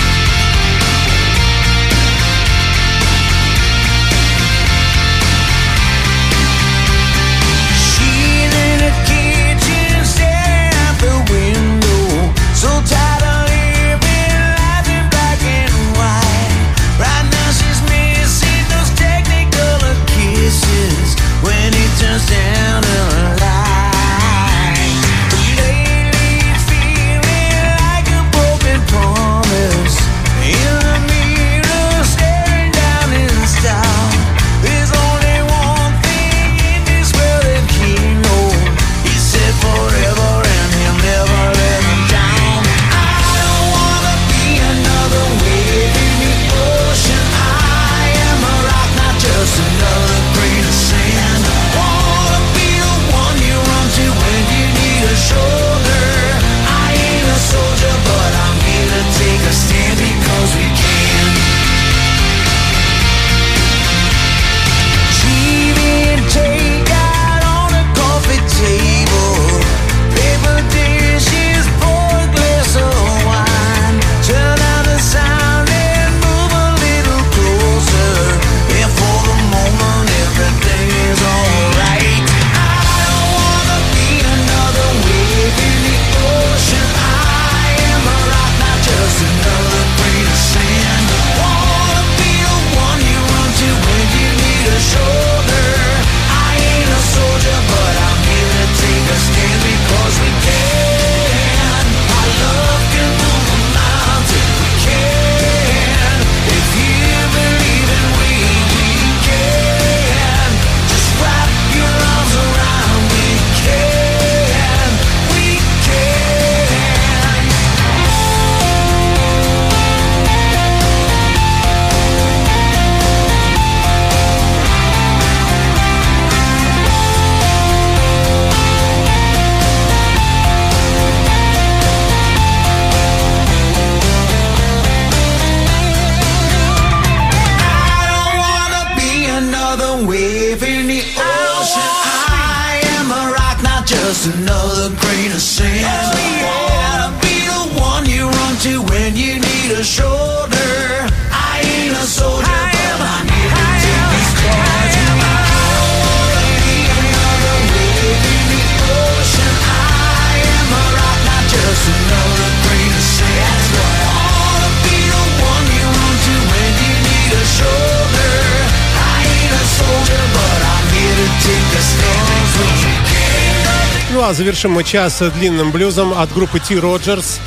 завершим 174.35 174.73
мы 174.73 174.85
час 174.85 175.23
длинным 175.37 175.71
блюзом 175.73 176.13
от 176.13 176.33
группы 176.33 176.61
T. 176.61 176.79
Роджерс 176.79 177.41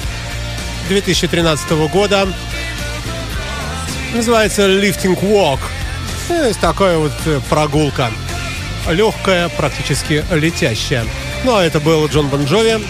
2013 0.88 1.72
года. 1.92 2.28
Называется 4.14 4.68
Lifting 4.68 5.20
Walk. 5.22 5.60
Есть 6.30 6.60
такая 6.60 6.98
вот 6.98 7.14
э, 7.26 7.40
прогулка. 7.50 8.12
Легкая, 8.90 9.50
практически 9.50 10.24
летящая. 10.32 11.06
Ну 11.44 11.56
а 11.56 11.64
это 11.64 11.80
был 11.80 12.08
Джон 12.08 12.28
Бонжови 12.28 12.84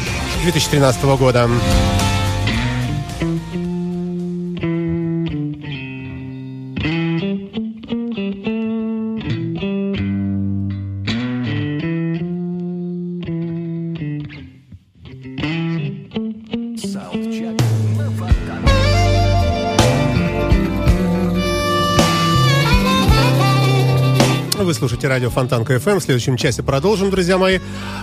2013 0.44 1.04
года. 1.04 1.50
радио 25.24 25.30
Фонтанка 25.30 25.64
ФМ. 25.64 25.90
Эм. 25.90 26.00
В 26.00 26.04
следующем 26.04 26.36
часе 26.36 26.64
продолжим, 26.64 27.10
друзья 27.10 27.38
мои. 27.38 27.60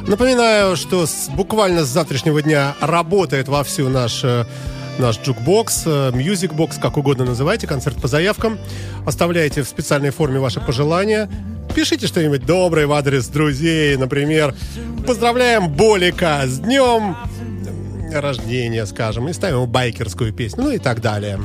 Напоминаю, 0.07 0.75
что 0.75 1.05
с, 1.05 1.29
буквально 1.29 1.85
с 1.85 1.89
завтрашнего 1.89 2.41
дня 2.41 2.75
работает 2.81 3.47
вовсю 3.49 3.91
наш 3.91 4.25
э, 4.25 4.47
наш 4.99 5.21
jukebox, 5.21 5.83
э, 5.85 6.13
music 6.15 6.50
box, 6.50 6.79
как 6.79 6.97
угодно 6.97 7.27
называйте, 7.27 7.67
концерт 7.67 8.01
по 8.01 8.09
заявкам. 8.09 8.59
Оставляйте 9.05 9.63
в 9.63 9.69
специальной 9.69 10.11
форме 10.11 10.41
ваши 10.41 10.61
пожелания. 10.61 11.29
Пишите 11.75 12.07
что-нибудь 12.07 12.47
доброе 12.47 12.87
в 12.87 12.93
адрес 12.93 13.27
друзей, 13.27 13.99
например. 13.99 14.55
Поздравляем 15.07 15.69
Болика 15.69 16.41
с 16.47 16.59
днем 16.61 17.17
рождения, 18.15 18.87
скажем, 18.87 19.29
и 19.29 19.35
ставим 19.35 19.67
байкерскую 19.67 20.33
песню, 20.33 20.65
ну 20.65 20.71
и 20.71 20.79
так 20.79 21.03
далее. 21.03 21.39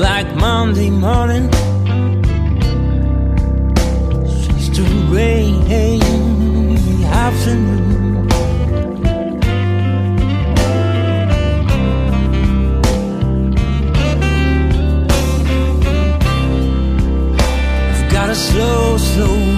It's 0.00 0.04
like 0.04 0.32
Monday 0.36 0.90
morning. 0.90 1.50
She's 4.28 4.68
to 4.76 4.82
rain 5.10 5.66
afternoon. 7.02 8.28
I've 17.90 18.12
got 18.12 18.30
a 18.30 18.36
slow, 18.36 18.98
slow. 18.98 19.57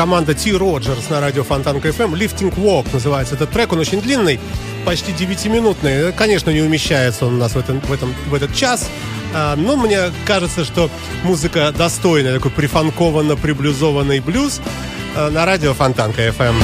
команда 0.00 0.32
Ти 0.32 0.50
Роджерс 0.52 1.10
на 1.10 1.20
радио 1.20 1.44
Фонтанка 1.44 1.78
ФМ. 1.78 2.14
Lifting 2.14 2.54
Walk 2.54 2.86
называется 2.90 3.34
этот 3.34 3.50
трек. 3.50 3.70
Он 3.74 3.80
очень 3.80 4.00
длинный, 4.00 4.40
почти 4.86 5.12
9-минутный. 5.12 6.14
Конечно, 6.14 6.48
не 6.48 6.62
умещается 6.62 7.26
он 7.26 7.34
у 7.34 7.36
нас 7.36 7.52
в, 7.52 7.58
этом, 7.58 7.80
в, 7.82 7.92
этом, 7.92 8.14
в 8.28 8.32
этот 8.32 8.54
час. 8.54 8.88
А, 9.34 9.56
но 9.56 9.76
мне 9.76 10.04
кажется, 10.24 10.64
что 10.64 10.88
музыка 11.22 11.70
достойная, 11.76 12.32
такой 12.32 12.50
прифанкованно-приблюзованный 12.50 14.22
блюз 14.22 14.62
а, 15.14 15.28
на 15.28 15.44
радио 15.44 15.74
Фонтанка 15.74 16.28
FM. 16.28 16.54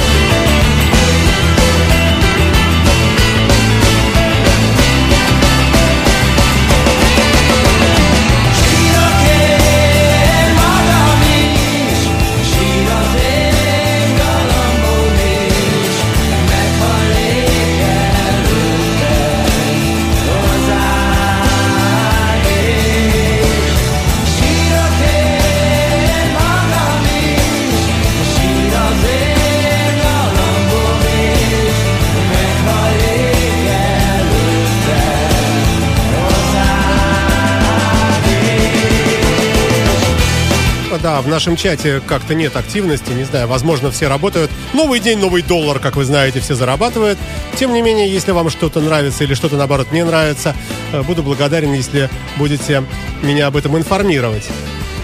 В 41.27 41.29
нашем 41.29 41.57
чате 41.57 42.01
как-то 42.07 42.35
нет 42.35 42.55
активности, 42.55 43.11
не 43.11 43.25
знаю, 43.25 43.49
возможно, 43.49 43.91
все 43.91 44.07
работают. 44.07 44.49
Новый 44.73 45.01
день, 45.01 45.19
новый 45.19 45.41
доллар, 45.41 45.77
как 45.77 45.97
вы 45.97 46.05
знаете, 46.05 46.39
все 46.39 46.55
зарабатывают. 46.55 47.19
Тем 47.57 47.73
не 47.73 47.81
менее, 47.81 48.09
если 48.09 48.31
вам 48.31 48.49
что-то 48.49 48.79
нравится 48.79 49.25
или 49.25 49.33
что-то, 49.33 49.57
наоборот, 49.57 49.91
не 49.91 50.05
нравится, 50.05 50.55
э, 50.93 51.01
буду 51.01 51.23
благодарен, 51.23 51.73
если 51.73 52.09
будете 52.37 52.81
меня 53.21 53.47
об 53.47 53.57
этом 53.57 53.77
информировать. 53.77 54.47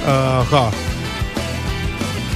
Ага. 0.05 0.71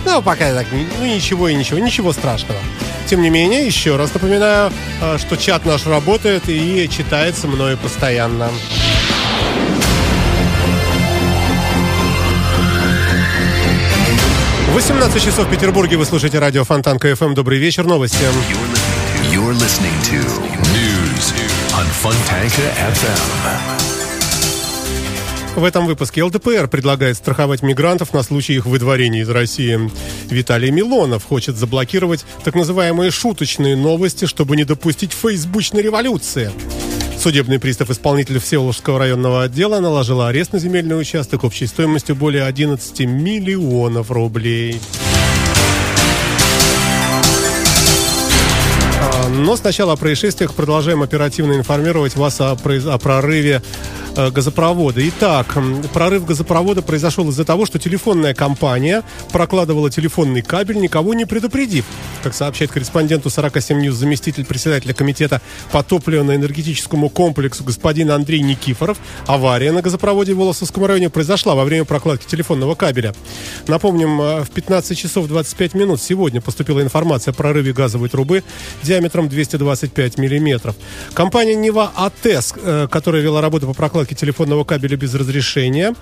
Ну, 0.05 0.21
пока 0.21 0.53
так, 0.53 0.67
ну 0.99 1.05
ничего 1.05 1.47
и 1.47 1.55
ничего, 1.55 1.79
ничего 1.79 2.11
страшного. 2.11 2.59
Тем 3.05 3.21
не 3.21 3.29
менее, 3.29 3.65
еще 3.65 3.95
раз 3.95 4.13
напоминаю, 4.13 4.69
э, 5.01 5.17
что 5.17 5.37
чат 5.37 5.65
наш 5.65 5.85
работает 5.85 6.49
и 6.49 6.89
читается 6.89 7.47
мною 7.47 7.77
постоянно. 7.77 8.49
18 14.77 15.23
часов 15.23 15.47
в 15.47 15.49
Петербурге. 15.49 15.97
Вы 15.97 16.05
слушаете 16.05 16.37
радио 16.37 16.63
Фонтан 16.63 16.99
КФМ. 16.99 17.33
Добрый 17.33 17.57
вечер. 17.57 17.85
Новости. 17.85 18.23
You're 19.33 19.53
listening 19.53 19.91
to 20.03 20.19
News 20.71 21.33
on 21.73 21.87
Funtanka 22.03 22.61
FM. 22.93 23.17
В 25.55 25.63
этом 25.63 25.87
выпуске 25.87 26.21
ЛДПР 26.21 26.67
предлагает 26.67 27.17
страховать 27.17 27.63
мигрантов 27.63 28.13
на 28.13 28.21
случай 28.21 28.53
их 28.53 28.67
выдворения 28.67 29.23
из 29.23 29.29
России. 29.29 29.89
Виталий 30.29 30.69
Милонов 30.69 31.23
хочет 31.23 31.55
заблокировать 31.55 32.23
так 32.43 32.53
называемые 32.53 33.09
шуточные 33.09 33.75
новости, 33.75 34.25
чтобы 34.25 34.55
не 34.55 34.63
допустить 34.63 35.11
фейсбучной 35.11 35.81
революции. 35.81 36.51
Судебный 37.19 37.59
пристав 37.59 37.89
исполнитель 37.89 38.39
Всеволожского 38.39 38.99
районного 38.99 39.43
отдела 39.43 39.79
наложил 39.79 40.21
арест 40.21 40.53
на 40.53 40.59
земельный 40.59 40.99
участок 40.99 41.43
общей 41.43 41.65
стоимостью 41.65 42.15
более 42.15 42.43
11 42.43 42.99
миллионов 43.01 44.11
рублей. 44.11 44.79
А, 49.01 49.29
Но 49.29 49.57
сначала 49.57 49.93
о 49.93 49.95
происшествиях 49.95 50.53
продолжаем 50.53 51.01
оперативно 51.01 51.53
информировать 51.53 52.15
вас 52.15 52.39
о, 52.39 52.51
о 52.51 52.97
прорыве 52.97 53.63
газопровода. 54.17 55.07
Итак, 55.09 55.55
прорыв 55.93 56.25
газопровода 56.25 56.81
произошел 56.81 57.29
из-за 57.29 57.45
того, 57.45 57.65
что 57.65 57.79
телефонная 57.79 58.33
компания 58.33 59.03
прокладывала 59.31 59.89
телефонный 59.89 60.41
кабель, 60.41 60.77
никого 60.77 61.13
не 61.13 61.25
предупредив. 61.25 61.85
Как 62.23 62.33
сообщает 62.33 62.71
корреспонденту 62.71 63.29
47 63.29 63.85
News 63.85 63.91
заместитель 63.91 64.45
председателя 64.45 64.93
комитета 64.93 65.41
по 65.71 65.83
топливно-энергетическому 65.83 67.09
комплексу 67.09 67.63
господин 67.63 68.11
Андрей 68.11 68.41
Никифоров, 68.41 68.97
авария 69.27 69.71
на 69.71 69.81
газопроводе 69.81 70.33
в 70.33 70.37
Волосовском 70.37 70.85
районе 70.85 71.09
произошла 71.09 71.55
во 71.55 71.63
время 71.63 71.85
прокладки 71.85 72.27
телефонного 72.27 72.75
кабеля. 72.75 73.13
Напомним, 73.67 74.21
э, 74.21 74.43
в 74.43 74.49
15 74.49 74.97
часов 74.97 75.27
25 75.27 75.73
минут 75.73 76.01
сегодня 76.01 76.41
поступила 76.41 76.81
информация 76.81 77.31
о 77.31 77.35
прорыве 77.35 77.73
газовой 77.73 78.09
трубы 78.09 78.43
диаметром 78.83 79.29
225 79.29 80.17
миллиметров. 80.17 80.75
Компания 81.13 81.55
Нева 81.55 81.91
АТЭС, 81.95 82.53
э, 82.57 82.87
которая 82.89 83.21
вела 83.21 83.41
работу 83.41 83.67
по 83.67 83.73
прокладке 83.73 84.06
телефонного 84.15 84.63
кабеля 84.63 84.95
без 84.97 85.13
разрешения 85.13 85.95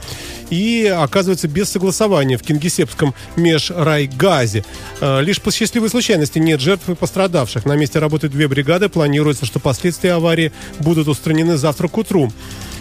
и, 0.49 0.85
оказывается, 0.85 1.47
без 1.47 1.69
согласования 1.69 2.37
в 2.37 2.43
Кингисеппском 2.43 3.13
межрайгазе. 3.35 4.63
Э, 5.01 5.21
Лишь 5.21 5.41
по 5.41 5.51
счастливой 5.51 5.89
случайности 5.89 6.39
нет 6.39 6.59
жертв 6.61 6.89
и 6.89 6.95
пострадавших. 6.95 7.65
На 7.65 7.73
месте 7.75 7.99
работают 7.99 8.33
две 8.33 8.47
бригады. 8.47 8.89
Планируется, 8.89 9.45
что 9.45 9.59
последствия 9.59 10.13
аварии 10.13 10.51
будут 10.79 11.07
устранены 11.07 11.57
завтра 11.57 11.87
к 11.87 11.97
утру. 11.97 12.31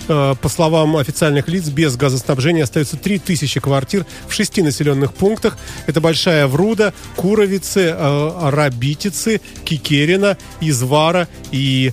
Э, 0.08 0.34
По 0.40 0.48
словам 0.48 0.96
официальных 0.96 1.48
лиц, 1.48 1.68
без 1.68 1.96
газоснабжения 1.96 2.64
остается 2.64 2.96
3000 2.96 3.60
квартир 3.60 4.04
в 4.28 4.32
шести 4.34 4.62
населенных 4.62 5.14
пунктах. 5.14 5.58
Это 5.86 6.00
Большая 6.00 6.46
Вруда, 6.46 6.92
Куровицы, 7.16 7.94
э, 7.96 8.50
Рабитицы, 8.50 9.40
Кикерина, 9.64 10.36
Извара 10.60 11.28
и 11.52 11.92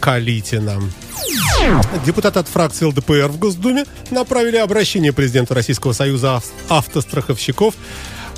Калитина. 0.00 0.80
Депутаты 2.04 2.38
от 2.40 2.48
фракции 2.48 2.84
ЛДПР 2.86 3.28
в 3.28 3.38
Госдуме 3.38 3.84
направили 4.10 4.56
обращение 4.56 5.12
президенту 5.12 5.54
Российского 5.54 5.92
союза 5.92 6.36
ав- 6.36 6.44
автостраховщиков 6.68 7.74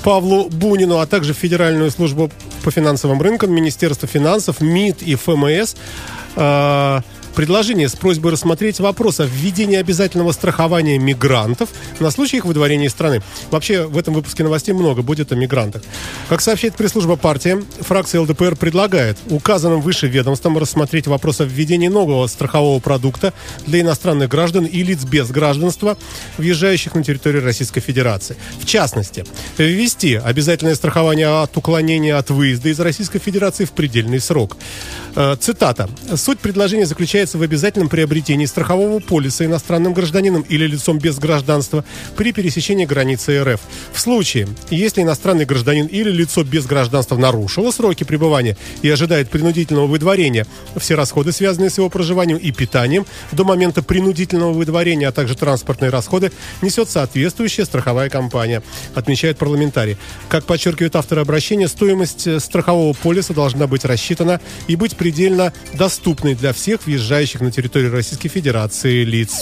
Павлу 0.03 0.49
Бунину, 0.49 0.99
а 0.99 1.07
также 1.07 1.33
Федеральную 1.33 1.89
службу 1.89 2.29
по 2.63 2.71
финансовым 2.71 3.21
рынкам, 3.21 3.51
Министерство 3.53 4.07
финансов, 4.07 4.61
МИД 4.61 5.01
и 5.01 5.15
ФМС. 5.15 5.75
э, 6.35 7.01
Предложение 7.35 7.89
с 7.89 7.95
просьбой 7.97 8.31
рассмотреть 8.31 8.79
вопрос 8.79 9.19
о 9.19 9.25
введении 9.25 9.75
обязательного 9.75 10.31
страхования 10.31 10.97
мигрантов 10.97 11.67
на 11.99 12.09
случай 12.09 12.37
их 12.37 12.45
выдворения 12.45 12.87
из 12.87 12.91
страны. 12.91 13.21
Вообще, 13.51 13.85
в 13.85 13.97
этом 13.97 14.13
выпуске 14.13 14.45
новостей 14.45 14.73
много 14.73 15.01
будет 15.01 15.33
о 15.33 15.35
мигрантах. 15.35 15.81
Как 16.29 16.39
сообщает 16.39 16.75
пресс-служба 16.75 17.17
партии, 17.17 17.57
фракция 17.81 18.21
ЛДПР 18.21 18.55
предлагает 18.55 19.17
указанным 19.29 19.81
выше 19.81 20.07
ведомствам 20.07 20.57
рассмотреть 20.57 21.07
вопрос 21.07 21.41
о 21.41 21.43
введении 21.43 21.89
нового 21.89 22.25
страхового 22.27 22.79
продукта 22.79 23.33
для 23.67 23.81
иностранных 23.81 24.29
граждан 24.29 24.65
и 24.65 24.81
лиц 24.83 25.03
без 25.03 25.29
гражданства, 25.29 25.97
въезжающих 26.37 26.95
на 26.95 27.03
территорию 27.03 27.43
Российской 27.43 27.81
Федерации. 27.81 28.37
В 28.61 28.65
частности, 28.65 29.25
ввести 29.57 30.15
обязательное 30.15 30.75
страхование 30.75 31.41
от 31.41 31.57
уклонения 31.57 32.15
от 32.15 32.29
выезда 32.29 32.69
из 32.69 32.79
Российской 32.79 33.19
Федерации 33.19 33.65
в 33.65 33.73
предельный 33.73 34.21
срок. 34.21 34.55
Э, 35.17 35.35
Цитата. 35.37 35.89
Суть 36.15 36.39
предложения 36.39 36.85
заключается 36.85 37.24
в 37.33 37.41
обязательном 37.41 37.89
приобретении 37.89 38.45
страхового 38.45 38.99
полиса 38.99 39.45
иностранным 39.45 39.93
гражданином 39.93 40.43
или 40.43 40.67
лицом 40.67 40.99
без 40.99 41.17
гражданства 41.17 41.83
при 42.15 42.31
пересечении 42.31 42.85
границы 42.85 43.43
РФ. 43.43 43.59
В 43.93 43.99
случае, 43.99 44.47
если 44.69 45.01
иностранный 45.01 45.45
гражданин 45.45 45.87
или 45.87 46.11
лицо 46.11 46.43
без 46.43 46.65
гражданства 46.65 47.17
нарушило 47.17 47.71
сроки 47.71 48.03
пребывания 48.03 48.57
и 48.81 48.89
ожидает 48.89 49.29
принудительного 49.29 49.87
выдворения, 49.87 50.45
все 50.77 50.95
расходы, 50.95 51.31
связанные 51.31 51.69
с 51.69 51.77
его 51.77 51.89
проживанием 51.89 52.37
и 52.37 52.51
питанием 52.51 53.05
до 53.31 53.43
момента 53.43 53.81
принудительного 53.81 54.53
выдворения, 54.53 55.07
а 55.07 55.11
также 55.11 55.35
транспортные 55.35 55.89
расходы, 55.89 56.31
несет 56.61 56.89
соответствующая 56.89 57.65
страховая 57.65 58.09
компания, 58.09 58.61
отмечает 58.93 59.37
парламентарий. 59.37 59.97
Как 60.29 60.45
подчеркивает 60.45 60.95
автор 60.95 61.19
обращения, 61.19 61.67
стоимость 61.67 62.27
э, 62.27 62.39
страхового 62.39 62.93
полиса 62.93 63.33
должна 63.33 63.67
быть 63.67 63.85
рассчитана 63.85 64.41
и 64.67 64.75
быть 64.75 64.95
предельно 64.95 65.53
доступной 65.73 66.35
для 66.35 66.53
всех 66.53 66.85
въезжающих 66.85 67.14
на 67.15 67.49
территорию 67.49 67.93
Российской 67.93 68.27
Федерации 68.27 69.05
лиц. 69.05 69.41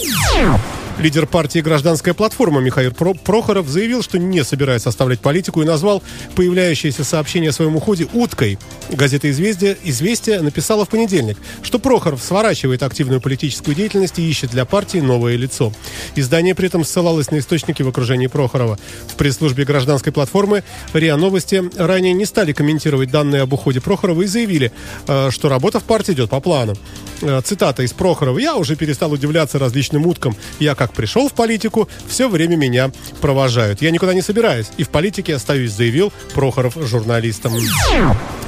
Лидер 0.99 1.25
партии 1.25 1.57
«Гражданская 1.57 2.13
платформа» 2.13 2.61
Михаил 2.61 2.91
Про- 2.91 3.15
Прохоров 3.15 3.67
заявил, 3.67 4.03
что 4.03 4.19
не 4.19 4.43
собирается 4.43 4.89
оставлять 4.89 5.21
политику 5.21 5.63
и 5.63 5.65
назвал 5.65 6.03
появляющееся 6.35 7.03
сообщение 7.03 7.49
о 7.49 7.53
своем 7.53 7.75
уходе 7.75 8.07
«уткой». 8.13 8.59
Газета 8.91 9.31
«Известия», 9.31 9.75
«Известия» 9.83 10.39
написала 10.41 10.85
в 10.85 10.89
понедельник, 10.89 11.39
что 11.63 11.79
Прохоров 11.79 12.21
сворачивает 12.21 12.83
активную 12.83 13.21
политическую 13.21 13.73
деятельность 13.73 14.19
и 14.19 14.29
ищет 14.29 14.51
для 14.51 14.65
партии 14.65 14.99
новое 14.99 15.35
лицо. 15.35 15.73
Издание 16.15 16.53
при 16.53 16.67
этом 16.67 16.83
ссылалось 16.83 17.31
на 17.31 17.39
источники 17.39 17.81
в 17.81 17.87
окружении 17.87 18.27
Прохорова. 18.27 18.77
В 19.07 19.15
пресс-службе 19.15 19.65
«Гражданской 19.65 20.13
платформы» 20.13 20.63
РИА 20.93 21.17
Новости 21.17 21.63
ранее 21.75 22.13
не 22.13 22.25
стали 22.25 22.53
комментировать 22.53 23.09
данные 23.09 23.41
об 23.41 23.53
уходе 23.53 23.81
Прохорова 23.81 24.21
и 24.21 24.27
заявили, 24.27 24.71
э, 25.07 25.31
что 25.31 25.49
работа 25.49 25.79
в 25.79 25.83
партии 25.85 26.11
идет 26.11 26.29
по 26.29 26.39
плану. 26.39 26.75
Э, 27.21 27.41
Цитата 27.63 27.83
из 27.83 27.93
Прохорова. 27.93 28.39
«Я 28.39 28.57
уже 28.57 28.75
перестал 28.75 29.13
удивляться 29.13 29.57
различным 29.57 30.05
уткам. 30.05 30.35
Я 30.59 30.75
как 30.75 30.91
пришел 30.91 31.29
в 31.29 31.33
политику, 31.33 31.87
все 32.09 32.27
время 32.27 32.57
меня 32.57 32.91
провожают. 33.21 33.81
Я 33.81 33.91
никуда 33.91 34.13
не 34.13 34.21
собираюсь. 34.21 34.67
И 34.75 34.83
в 34.83 34.89
политике 34.89 35.33
остаюсь», 35.33 35.71
заявил 35.71 36.11
Прохоров 36.33 36.75
журналистам. 36.75 37.53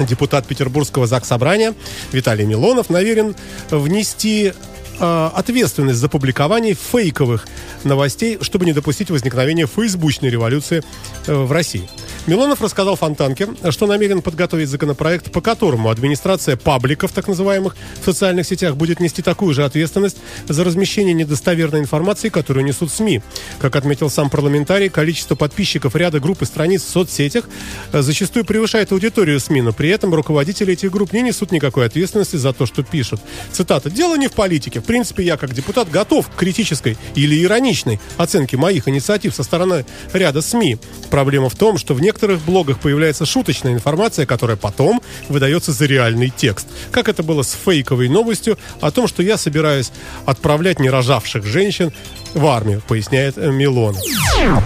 Депутат 0.01 0.45
Петербургского 0.45 1.07
ЗАГС-собрания 1.07 1.73
Виталий 2.11 2.43
Милонов 2.43 2.89
намерен 2.89 3.37
внести 3.69 4.51
э, 4.99 5.29
ответственность 5.33 5.99
за 5.99 6.09
публикование 6.09 6.73
фейковых 6.73 7.47
новостей, 7.85 8.39
чтобы 8.41 8.65
не 8.65 8.73
допустить 8.73 9.09
возникновения 9.11 9.65
фейсбучной 9.65 10.29
революции 10.29 10.83
э, 11.27 11.33
в 11.33 11.53
России. 11.53 11.87
Милонов 12.27 12.59
рассказал 12.59 12.95
Фонтанке, 12.95 13.47
что 13.69 13.85
намерен 13.85 14.23
подготовить 14.23 14.67
законопроект, 14.67 15.31
по 15.31 15.41
которому 15.41 15.91
администрация 15.91 16.57
пабликов, 16.57 17.11
так 17.11 17.27
называемых, 17.27 17.75
в 18.01 18.03
социальных 18.03 18.47
сетях 18.47 18.75
будет 18.75 18.99
нести 18.99 19.21
такую 19.21 19.53
же 19.53 19.63
ответственность 19.63 20.17
за 20.47 20.63
размещение 20.63 21.13
недостоверной 21.13 21.81
информации, 21.81 22.29
которую 22.29 22.65
несут 22.65 22.91
СМИ. 22.91 23.21
Как 23.59 23.75
отметил 23.75 24.09
сам 24.09 24.31
парламентарий, 24.31 24.89
количество 24.89 25.35
подписчиков 25.35 25.95
ряда 25.95 26.19
групп 26.19 26.41
и 26.41 26.45
страниц 26.45 26.81
в 26.83 26.89
соцсетях 26.89 27.45
э, 27.91 28.01
зачастую 28.01 28.43
превышает 28.43 28.91
аудиторию 28.91 29.39
СМИ, 29.39 29.61
но 29.61 29.71
при 29.71 29.89
этом 29.89 30.11
руководители 30.15 30.73
этих 30.73 30.89
групп 30.89 31.13
не 31.13 31.21
несут 31.21 31.51
никакой 31.51 31.85
ответственности 31.85 32.37
за 32.37 32.53
то, 32.53 32.65
что 32.65 32.81
пишут. 32.81 33.21
Цитата. 33.51 33.91
«Дело 33.91 34.17
не 34.17 34.29
в 34.29 34.33
политике. 34.33 34.79
В 34.79 34.85
принципе, 34.85 35.23
я 35.23 35.37
как 35.37 35.53
депутат 35.53 35.91
готов 35.91 36.27
к 36.27 36.35
критической 36.35 36.97
или 37.13 37.39
ироничной 37.43 37.99
оценке 38.17 38.57
моих 38.57 38.87
инициатив 38.87 39.35
со 39.35 39.43
стороны 39.43 39.85
ряда 40.11 40.41
СМИ. 40.41 40.79
Проблема 41.11 41.49
в 41.49 41.55
том, 41.55 41.77
что 41.77 41.93
в 41.93 42.01
некоторых 42.01 42.14
блогах 42.45 42.79
появляется 42.79 43.25
шуточная 43.25 43.73
информация, 43.73 44.25
которая 44.25 44.57
потом 44.57 45.01
выдается 45.29 45.71
за 45.71 45.85
реальный 45.85 46.29
текст. 46.29 46.67
Как 46.91 47.09
это 47.09 47.23
было 47.23 47.43
с 47.43 47.57
фейковой 47.65 48.09
новостью 48.09 48.57
о 48.81 48.91
том, 48.91 49.07
что 49.07 49.23
я 49.23 49.37
собираюсь 49.37 49.91
отправлять 50.25 50.79
нерожавших 50.79 51.45
женщин 51.45 51.91
в 52.35 52.45
армию, 52.45 52.81
поясняет 52.87 53.37
э, 53.37 53.49
Милон. 53.49 53.95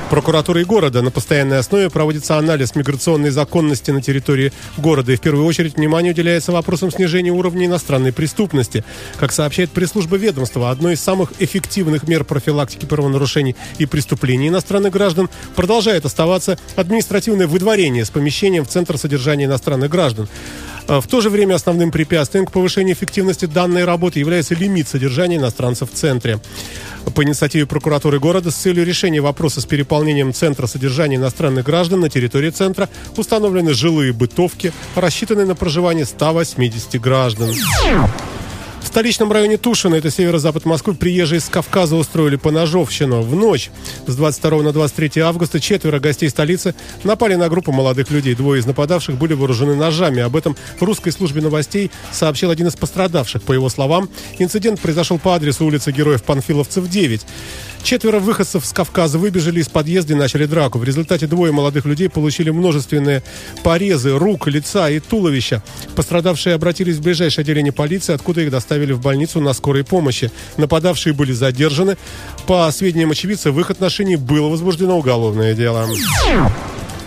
Прокуратурой 0.09 0.65
города 0.65 1.01
на 1.01 1.11
постоянной 1.11 1.59
основе 1.59 1.89
проводится 1.89 2.37
анализ 2.37 2.75
миграционной 2.75 3.29
законности 3.29 3.91
на 3.91 4.01
территории 4.01 4.51
города. 4.77 5.13
И 5.13 5.15
в 5.15 5.21
первую 5.21 5.45
очередь 5.45 5.77
внимание 5.77 6.11
уделяется 6.11 6.51
вопросам 6.51 6.91
снижения 6.91 7.31
уровня 7.31 7.67
иностранной 7.67 8.11
преступности. 8.11 8.83
Как 9.17 9.31
сообщает 9.31 9.69
пресс-служба 9.69 10.17
ведомства, 10.17 10.71
одной 10.71 10.95
из 10.95 11.01
самых 11.01 11.31
эффективных 11.39 12.07
мер 12.07 12.23
профилактики 12.23 12.85
правонарушений 12.85 13.55
и 13.77 13.85
преступлений 13.85 14.49
иностранных 14.49 14.91
граждан 14.91 15.29
продолжает 15.55 16.05
оставаться 16.05 16.57
административное 16.75 17.47
выдворение 17.47 18.03
с 18.03 18.09
помещением 18.09 18.65
в 18.65 18.69
Центр 18.69 18.97
содержания 18.97 19.45
иностранных 19.45 19.89
граждан. 19.89 20.27
А 20.89 21.01
В 21.01 21.07
то 21.07 21.21
же 21.21 21.29
время 21.29 21.53
основным 21.53 21.91
препятствием 21.91 22.47
к 22.47 22.51
повышению 22.51 22.95
эффективности 22.95 23.45
данной 23.45 23.85
работы 23.85 24.17
является 24.17 24.55
лимит 24.55 24.87
содержания 24.87 25.35
иностранцев 25.35 25.91
в 25.91 25.93
центре. 25.93 26.39
По 27.13 27.23
инициативе 27.23 27.67
прокуратуры 27.67 28.19
города 28.19 28.49
с 28.49 28.55
целью 28.55 28.83
решения 28.83 29.21
вопроса 29.21 29.61
с 29.61 29.65
переполнением 29.65 30.33
центра 30.33 30.65
содержания 30.65 31.17
иностранных 31.17 31.63
граждан 31.63 31.99
на 31.99 32.09
территории 32.09 32.49
центра 32.49 32.89
установлены 33.15 33.75
жилые 33.75 34.13
бытовки, 34.13 34.73
рассчитанные 34.95 35.45
на 35.45 35.53
проживание 35.53 36.05
180 36.05 36.99
граждан. 36.99 37.53
В 38.89 38.91
столичном 38.91 39.31
районе 39.31 39.57
Тушино, 39.57 39.93
это 39.93 40.09
северо-запад 40.09 40.65
Москвы, 40.65 40.95
приезжие 40.95 41.39
с 41.39 41.47
Кавказа 41.47 41.95
устроили 41.95 42.37
поножовщину. 42.37 43.21
В 43.21 43.35
ночь 43.35 43.69
с 44.07 44.15
22 44.15 44.63
на 44.63 44.73
23 44.73 45.21
августа 45.21 45.59
четверо 45.59 45.99
гостей 45.99 46.27
столицы 46.27 46.73
напали 47.03 47.35
на 47.35 47.49
группу 47.49 47.71
молодых 47.71 48.09
людей. 48.09 48.33
Двое 48.33 48.61
из 48.61 48.65
нападавших 48.65 49.15
были 49.15 49.33
вооружены 49.33 49.75
ножами. 49.75 50.23
Об 50.23 50.35
этом 50.35 50.57
русской 50.79 51.11
службе 51.11 51.39
новостей 51.39 51.91
сообщил 52.11 52.49
один 52.49 52.65
из 52.65 52.75
пострадавших. 52.75 53.43
По 53.43 53.53
его 53.53 53.69
словам, 53.69 54.09
инцидент 54.39 54.79
произошел 54.79 55.19
по 55.19 55.35
адресу 55.35 55.65
улицы 55.65 55.91
Героев 55.91 56.23
Панфиловцев, 56.23 56.89
9. 56.89 57.21
Четверо 57.83 58.19
выходцев 58.19 58.65
с 58.65 58.73
Кавказа 58.73 59.17
выбежали 59.17 59.61
из 59.61 59.69
подъезда 59.69 60.13
и 60.13 60.15
начали 60.15 60.45
драку. 60.45 60.77
В 60.77 60.83
результате 60.83 61.27
двое 61.27 61.51
молодых 61.51 61.85
людей 61.85 62.09
получили 62.09 62.49
множественные 62.49 63.23
порезы 63.63 64.17
рук, 64.17 64.47
лица 64.47 64.89
и 64.89 64.99
туловища. 64.99 65.63
Пострадавшие 65.95 66.55
обратились 66.55 66.97
в 66.97 67.01
ближайшее 67.01 67.43
отделение 67.43 67.71
полиции, 67.71 68.13
откуда 68.13 68.41
их 68.41 68.51
доставили 68.51 68.93
в 68.93 69.01
больницу 69.01 69.41
на 69.41 69.53
скорой 69.53 69.83
помощи. 69.83 70.31
Нападавшие 70.57 71.13
были 71.13 71.31
задержаны. 71.31 71.97
По 72.45 72.69
сведениям 72.71 73.11
очевидца, 73.11 73.51
в 73.51 73.59
их 73.59 73.71
отношении 73.71 74.15
было 74.15 74.47
возбуждено 74.49 74.97
уголовное 74.97 75.53
дело. 75.53 75.87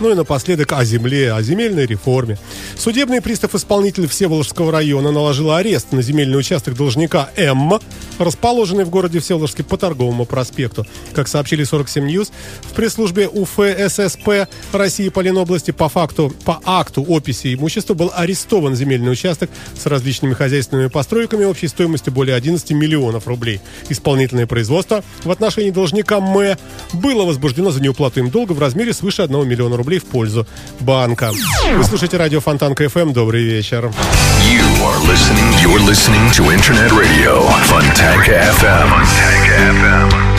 Ну 0.03 0.11
и 0.11 0.15
напоследок 0.15 0.73
о 0.73 0.83
земле, 0.83 1.31
о 1.31 1.41
земельной 1.41 1.85
реформе. 1.85 2.37
Судебный 2.77 3.21
пристав-исполнитель 3.21 4.05
Всеволожского 4.09 4.69
района 4.69 5.13
наложил 5.13 5.53
арест 5.53 5.93
на 5.93 6.01
земельный 6.01 6.37
участок 6.37 6.75
должника 6.75 7.29
М, 7.37 7.79
расположенный 8.19 8.83
в 8.83 8.89
городе 8.89 9.19
Всеволожске 9.19 9.63
по 9.63 9.77
торговому 9.77 10.25
проспекту. 10.25 10.85
Как 11.13 11.29
сообщили 11.29 11.63
47 11.63 12.05
News, 12.05 12.31
в 12.63 12.73
пресс-службе 12.73 13.29
УФССП 13.29 14.49
России 14.73 15.07
по 15.07 15.21
Ленобласти 15.21 15.71
по 15.71 15.87
факту, 15.87 16.33
по 16.43 16.59
акту 16.65 17.01
описи 17.01 17.53
имущества 17.53 17.93
был 17.93 18.11
арестован 18.13 18.75
земельный 18.75 19.13
участок 19.13 19.49
с 19.81 19.85
различными 19.85 20.33
хозяйственными 20.33 20.87
постройками 20.87 21.45
общей 21.45 21.69
стоимостью 21.69 22.11
более 22.11 22.35
11 22.35 22.71
миллионов 22.71 23.25
рублей. 23.25 23.61
Исполнительное 23.87 24.47
производство 24.47 25.01
в 25.23 25.31
отношении 25.31 25.71
должника 25.71 26.17
М 26.17 26.57
было 26.91 27.23
возбуждено 27.23 27.71
за 27.71 27.81
неуплату 27.81 28.19
им 28.19 28.29
долга 28.29 28.51
в 28.51 28.59
размере 28.59 28.91
свыше 28.91 29.21
1 29.21 29.47
миллиона 29.47 29.77
рублей 29.77 29.92
в 29.99 30.05
пользу 30.05 30.45
банка. 30.79 31.31
Вы 31.75 31.83
слушаете 31.83 32.17
радио 32.17 32.39
Фонтанка 32.39 32.87
ФМ. 32.89 33.13
Добрый 33.13 33.43
вечер. 33.43 33.85
You 33.85 34.63
are 34.83 34.99
listening. 35.07 35.53
You're 35.61 35.79
listening 35.85 36.29
to 36.31 36.51
Internet 36.51 36.91
Radio 36.91 37.47
Fontanka 37.67 38.51
FM. 38.59 38.89
Fontanka 38.89 39.55
FM. 39.79 40.33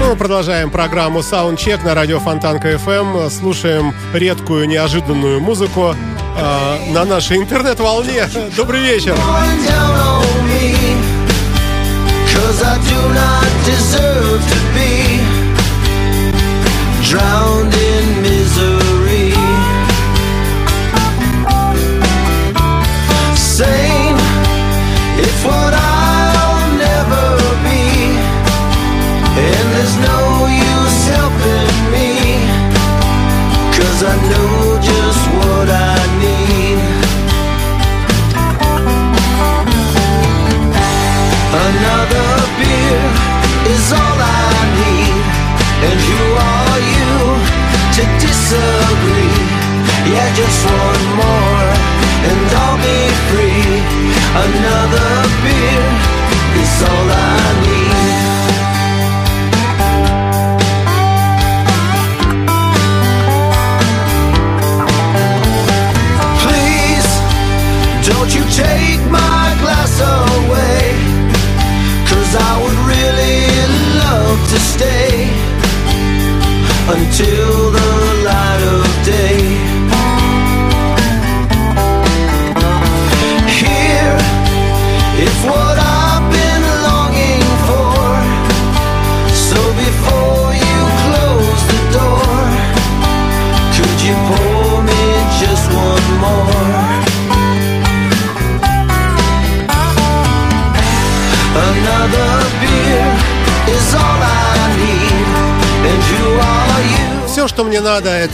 Ну, 0.00 0.10
мы 0.10 0.16
продолжаем 0.16 0.70
программу 0.70 1.20
Soundcheck 1.20 1.82
на 1.84 1.94
радио 1.94 2.20
Фонтанка 2.20 2.72
FM. 2.72 3.30
Слушаем 3.30 3.94
редкую, 4.12 4.68
неожиданную 4.68 5.40
музыку 5.40 5.94
э, 6.36 6.92
на 6.92 7.04
нашей 7.04 7.38
интернет-волне. 7.38 8.28
Добрый 8.56 8.80
вечер. 8.80 9.16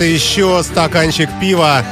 Это 0.01 0.07
еще 0.07 0.63
стаканчик 0.63 1.29
пива. 1.43 1.85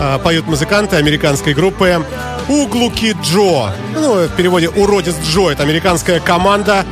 А, 0.00 0.18
Поют 0.18 0.48
музыканты 0.48 0.96
американской 0.96 1.54
группы 1.54 2.04
Углуки 2.48 3.14
Джо. 3.22 3.72
Ну, 3.94 4.26
в 4.26 4.36
переводе 4.36 4.68
«Уродец 4.68 5.14
Джо». 5.24 5.48
Это 5.50 5.62
американская 5.62 6.18
команда 6.18 6.84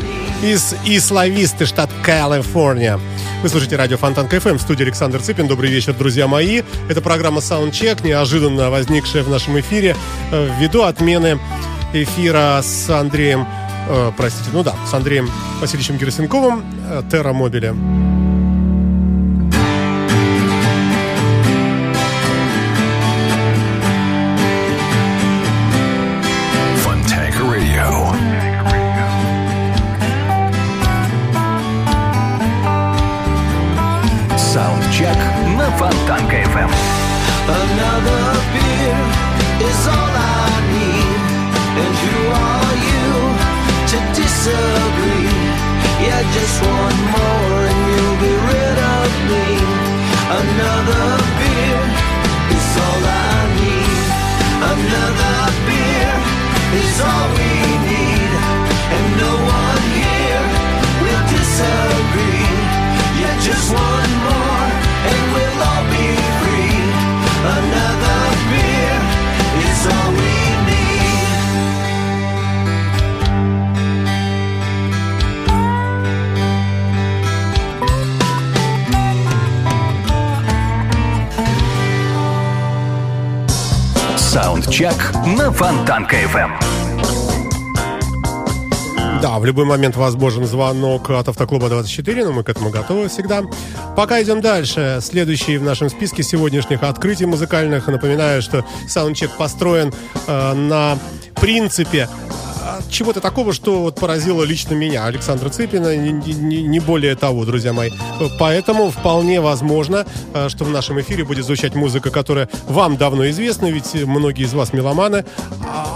из 0.44 0.76
Ислависты, 0.84 1.66
штат 1.66 1.90
Калифорния. 2.04 3.00
Вы 3.42 3.48
слушаете 3.48 3.74
радио 3.74 3.96
Фонтан 3.96 4.28
КФМ, 4.28 4.58
в 4.58 4.60
студии 4.60 4.84
Александр 4.84 5.20
Цыпин. 5.20 5.48
Добрый 5.48 5.72
вечер, 5.72 5.92
друзья 5.92 6.28
мои. 6.28 6.62
Это 6.88 7.00
программа 7.00 7.40
Soundcheck, 7.40 8.06
неожиданно 8.06 8.70
возникшая 8.70 9.24
в 9.24 9.28
нашем 9.28 9.58
эфире 9.58 9.96
э, 10.30 10.48
ввиду 10.60 10.84
отмены 10.84 11.40
эфира 11.92 12.60
с 12.62 12.88
Андреем, 12.88 13.44
э, 13.88 14.12
простите, 14.16 14.50
ну 14.52 14.62
да, 14.62 14.76
с 14.88 14.94
Андреем 14.94 15.28
Васильевичем 15.60 15.96
Герасенковым, 15.96 16.64
э, 16.88 17.02
Терра. 17.10 17.32
Is 39.70 39.86
all 39.86 40.14
I 40.42 40.52
need, 40.74 41.20
and 41.82 41.94
who 42.02 42.16
are 42.48 42.76
you 42.90 43.06
to 43.90 43.98
disagree? 44.20 45.30
Yeah, 46.04 46.22
just 46.36 46.56
one 46.80 46.98
more 47.14 47.60
and 47.70 47.80
you'll 47.90 48.20
be 48.26 48.34
rid 48.50 48.78
of 48.98 49.08
me. 49.30 49.48
Another 50.40 51.08
beer 51.38 51.82
is 52.56 52.68
all 52.86 53.02
I 53.28 53.36
need. 53.58 54.08
Another 54.74 55.38
beer 55.66 56.14
is 56.82 56.96
all 57.08 57.28
we 57.36 57.49
Саундчек 84.32 84.94
на 85.36 85.50
Фонтанка 85.50 86.14
FM. 86.14 86.50
Да, 89.20 89.40
в 89.40 89.44
любой 89.44 89.64
момент 89.64 89.96
возможен 89.96 90.46
звонок 90.46 91.10
от 91.10 91.28
Автоклуба 91.28 91.68
24, 91.68 92.24
но 92.26 92.30
мы 92.30 92.44
к 92.44 92.48
этому 92.48 92.70
готовы 92.70 93.08
всегда. 93.08 93.42
Пока 93.96 94.22
идем 94.22 94.40
дальше. 94.40 95.00
Следующий 95.02 95.58
в 95.58 95.64
нашем 95.64 95.90
списке 95.90 96.22
сегодняшних 96.22 96.84
открытий 96.84 97.26
музыкальных. 97.26 97.88
Напоминаю, 97.88 98.40
что 98.40 98.64
саундчек 98.86 99.36
построен 99.36 99.92
э, 100.28 100.52
на 100.54 100.96
принципе 101.34 102.08
чего-то 102.90 103.20
такого, 103.20 103.52
что 103.52 103.82
вот 103.82 103.96
поразило 103.98 104.42
лично 104.42 104.74
меня, 104.74 105.06
Александра 105.06 105.48
Цыпина, 105.48 105.96
не, 105.96 106.12
не- 106.12 106.62
не 106.62 106.80
более 106.80 107.14
того, 107.16 107.44
друзья 107.44 107.72
мои. 107.72 107.90
Поэтому 108.38 108.90
вполне 108.90 109.40
возможно, 109.40 110.06
э, 110.34 110.48
что 110.48 110.64
в 110.64 110.70
нашем 110.70 111.00
эфире 111.00 111.24
будет 111.24 111.44
звучать 111.44 111.74
музыка, 111.74 112.10
которая 112.10 112.48
вам 112.68 112.96
давно 112.96 113.28
известна, 113.30 113.66
ведь 113.70 113.94
многие 114.06 114.44
из 114.44 114.52
вас 114.54 114.72
меломаны, 114.72 115.24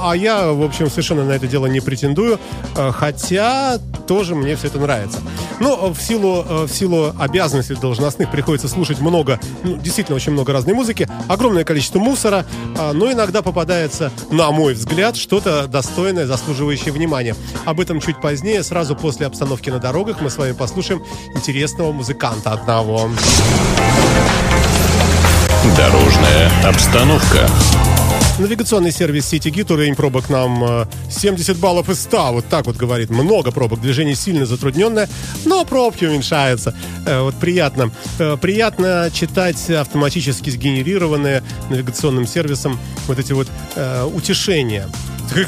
а, 0.05 0.15
я, 0.15 0.53
в 0.53 0.63
общем, 0.63 0.91
совершенно 0.91 1.25
на 1.25 1.33
это 1.33 1.47
дело 1.47 1.65
не 1.65 1.81
претендую, 1.81 2.39
э, 2.77 2.93
хотя 2.93 3.79
тоже 4.07 4.35
мне 4.35 4.55
все 4.55 4.67
это 4.67 4.79
нравится. 4.79 5.19
Но 5.61 5.95
в 5.95 5.99
силу, 5.99 6.45
э, 6.47 6.65
в 6.65 6.69
силу 6.69 7.15
обязанностей 7.19 7.75
должностных 7.75 8.31
приходится 8.31 8.69
слушать 8.69 9.01
много, 9.01 9.41
ну, 9.63 9.77
действительно 9.77 10.17
очень 10.17 10.33
много 10.33 10.53
разной 10.53 10.75
музыки, 10.75 11.09
огромное 11.27 11.65
количество 11.65 11.99
мусора, 11.99 12.45
а, 12.77 12.93
но 12.93 13.11
иногда 13.11 13.41
попадается, 13.41 14.13
на 14.31 14.51
мой 14.51 14.75
взгляд, 14.75 15.17
что-то 15.17 15.67
достойное, 15.69 16.27
заслуживающее 16.27 16.93
внимания. 16.93 17.35
Об 17.65 17.81
этом 17.81 18.01
чуть 18.03 18.21
позднее, 18.21 18.63
сразу 18.63 18.95
после 18.95 19.27
обстановки 19.27 19.71
на 19.71 19.79
дорогах, 19.79 20.21
мы 20.21 20.29
с 20.29 20.37
вами 20.37 20.53
послушаем 20.53 21.03
интересного 21.35 21.93
музыканта 21.93 22.53
одного. 22.53 23.09
Дорожная 25.79 26.51
обстановка. 26.63 27.49
Навигационный 28.37 28.91
сервис 28.91 29.33
CityGit 29.33 29.73
уровень 29.73 29.95
пробок 29.95 30.29
нам 30.29 30.65
э, 30.65 30.87
70 31.09 31.57
баллов 31.59 31.89
из 31.89 32.01
100. 32.03 32.33
Вот 32.33 32.45
так 32.49 32.67
вот 32.67 32.75
говорит. 32.77 33.09
Много 33.09 33.53
пробок. 33.53 33.81
Движение 33.81 34.17
сильно 34.17 34.45
затрудненное, 34.45 35.09
но 35.45 35.65
пробки 35.65 36.05
уменьшаются. 36.05 36.75
Э, 37.07 37.21
Вот 37.21 37.37
приятно. 37.37 37.93
Э, 38.19 38.37
Приятно 38.37 39.09
читать 39.15 39.71
автоматически 39.71 40.51
сгенерированные 40.51 41.45
навигационным 41.71 42.27
сервисом 42.27 42.81
вот 43.07 43.21
эти 43.21 43.33
вот 43.33 43.47
э, 43.77 44.05
утешения. 44.13 44.89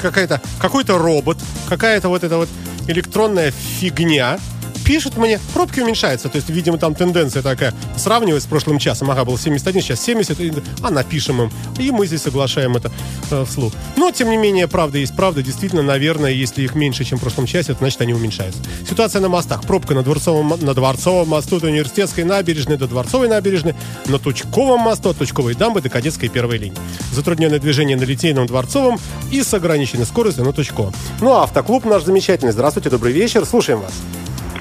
Какая-то, 0.01 0.41
какой-то 0.61 0.97
робот, 0.97 1.39
какая-то 1.69 2.09
вот 2.09 2.23
эта 2.23 2.37
вот 2.37 2.49
электронная 2.87 3.51
фигня 3.51 4.39
пишет 4.87 5.17
мне, 5.17 5.41
пробки 5.53 5.81
уменьшаются. 5.81 6.29
То 6.29 6.37
есть, 6.37 6.49
видимо, 6.49 6.79
там 6.79 6.95
тенденция 6.95 7.43
такая, 7.43 7.75
сравнивать 7.97 8.45
с 8.45 8.47
прошлым 8.47 8.79
часом. 8.79 9.11
Ага, 9.11 9.25
был 9.25 9.37
71, 9.37 9.83
сейчас 9.83 10.01
70, 10.01 10.41
и- 10.41 10.53
а 10.83 10.91
напишем 10.91 11.43
им. 11.43 11.51
И 11.79 11.91
мы 11.91 12.07
здесь 12.07 12.23
соглашаем 12.23 12.77
это 12.77 12.93
э, 13.31 13.45
вслух. 13.45 13.73
Но, 13.97 14.13
тем 14.13 14.31
не 14.31 14.37
менее, 14.37 14.69
правда 14.69 14.99
есть 14.99 15.15
правда. 15.17 15.43
Действительно, 15.43 15.83
наверное, 15.83 16.31
если 16.31 16.63
их 16.63 16.75
меньше, 16.77 17.05
чем 17.05 17.19
в 17.19 17.21
прошлом 17.23 17.47
часе, 17.47 17.73
это 17.73 17.81
значит, 17.81 18.01
они 18.01 18.15
уменьшаются. 18.15 18.61
Ситуация 18.89 19.21
на 19.21 19.29
мостах. 19.29 19.63
Пробка 19.63 19.95
на 19.95 20.03
Дворцовом, 20.05 20.55
на 20.61 20.73
Дворцовом 20.75 21.29
мосту, 21.29 21.57
от 21.57 21.65
Университетской 21.65 22.23
набережной 22.23 22.77
до 22.77 22.87
Дворцовой 22.87 23.29
набережной, 23.29 23.75
на 24.07 24.19
Тучковом 24.21 24.81
мосту, 24.81 25.11
от 25.11 25.19
Тучковой 25.19 25.55
дамбы 25.55 25.81
до 25.81 25.89
Кадетской 25.89 26.29
первой 26.29 26.59
линии. 26.59 26.79
Затрудненное 27.13 27.59
движение 27.59 27.97
на 27.97 28.05
Литейном 28.05 28.47
Дворцовом 28.47 29.01
и 29.33 29.43
с 29.43 29.53
ограниченной 29.53 30.07
скоростью 30.07 30.45
на 30.45 30.53
Тучковом. 30.53 30.93
Ну, 31.21 31.33
а 31.33 31.43
автоклуб 31.43 31.85
наш 31.85 32.05
замечательный. 32.05 32.53
Здравствуйте, 32.53 32.91
добрый 32.91 33.13
вечер. 33.13 33.45
Слушаем 33.45 33.81
вас. 33.81 33.93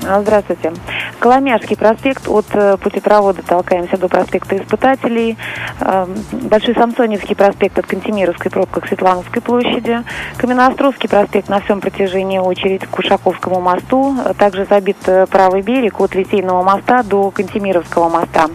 А, 0.08 0.22
Здравствуйте. 0.22 0.72
Коломяжский 1.20 1.76
проспект 1.76 2.28
от 2.28 2.46
э, 2.54 2.78
путепровода 2.78 3.42
толкаемся 3.42 3.98
до 3.98 4.08
проспекта 4.08 4.58
Испытателей. 4.58 5.36
Э, 5.80 6.06
Большой 6.32 6.76
Самсоневский 6.76 7.36
проспект 7.36 7.80
от 7.80 7.88
Кантемировской 7.88 8.52
пробка 8.52 8.82
к 8.82 8.88
Светлановской 8.88 9.42
площади. 9.42 10.04
Каменноостровский 10.38 11.10
проспект 11.10 11.50
на 11.50 11.60
всем 11.62 11.82
протяжении 11.82 12.38
очередь 12.38 12.86
к 12.86 13.00
Ушаковскому 13.00 13.60
мосту. 13.62 14.16
Также 14.38 14.66
забит 14.66 14.98
э, 15.08 15.26
правый 15.26 15.64
берег 15.64 16.00
от 16.00 16.14
Литейного 16.14 16.62
моста 16.62 17.02
до 17.02 17.32
Кантемировского 17.32 18.10
моста. 18.10 18.48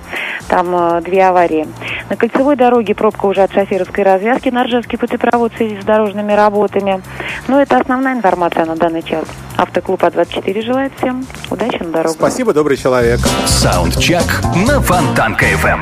Там 0.48 0.68
э, 0.74 1.00
две 1.00 1.24
аварии. 1.24 1.66
На 2.10 2.16
кольцевой 2.16 2.54
дороге 2.54 2.94
пробка 2.94 3.26
уже 3.26 3.42
от 3.42 3.52
шоферовской 3.52 4.04
развязки 4.04 4.50
на 4.50 4.64
Ржевский 4.64 4.98
путепровод 4.98 5.52
в 5.52 5.56
связи 5.56 5.80
с 5.80 5.84
дорожными 5.84 6.32
работами. 6.32 7.02
Но 7.48 7.60
это 7.60 7.78
основная 7.78 8.14
информация 8.14 8.66
на 8.66 8.76
данный 8.76 9.02
час. 9.02 9.24
Автоклуб 9.60 10.02
А24 10.02 10.62
желает 10.62 10.92
всем 10.96 11.26
удачи 11.50 11.82
на 11.82 11.90
дорогах. 11.90 12.12
Спасибо, 12.12 12.54
добрый 12.54 12.78
человек. 12.78 13.20
Саундчек 13.46 14.22
на 14.66 14.80
Фонтанка 14.80 15.44
FM. 15.44 15.80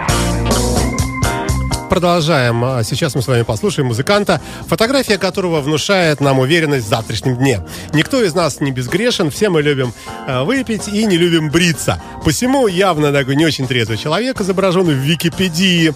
Продолжаем. 1.89 2.65
А 2.65 2.83
Сейчас 2.83 3.15
мы 3.15 3.23
с 3.23 3.29
вами 3.29 3.43
послушаем 3.43 3.87
музыканта, 3.87 4.41
фотография 4.67 5.17
которого 5.17 5.61
внушает 5.61 6.21
нам 6.21 6.41
уверенность 6.41 6.87
в 6.87 6.89
завтрашнем 6.89 7.37
дне. 7.37 7.61
Никто 7.93 8.21
из 8.21 8.35
нас 8.35 8.61
не 8.61 8.73
безгрешен, 8.73 9.31
все 9.31 9.49
мы 9.49 9.63
любим 9.63 9.93
э, 10.27 10.43
выпить 10.43 10.89
и 10.89 11.05
не 11.07 11.17
любим 11.17 11.49
бриться. 11.49 12.03
Посему 12.25 12.67
явно 12.67 13.13
такой 13.13 13.37
не 13.37 13.47
очень 13.47 13.69
трезвый 13.69 13.97
человек 13.97 14.41
изображен 14.41 14.87
в 14.87 14.91
Википедии 14.91 15.95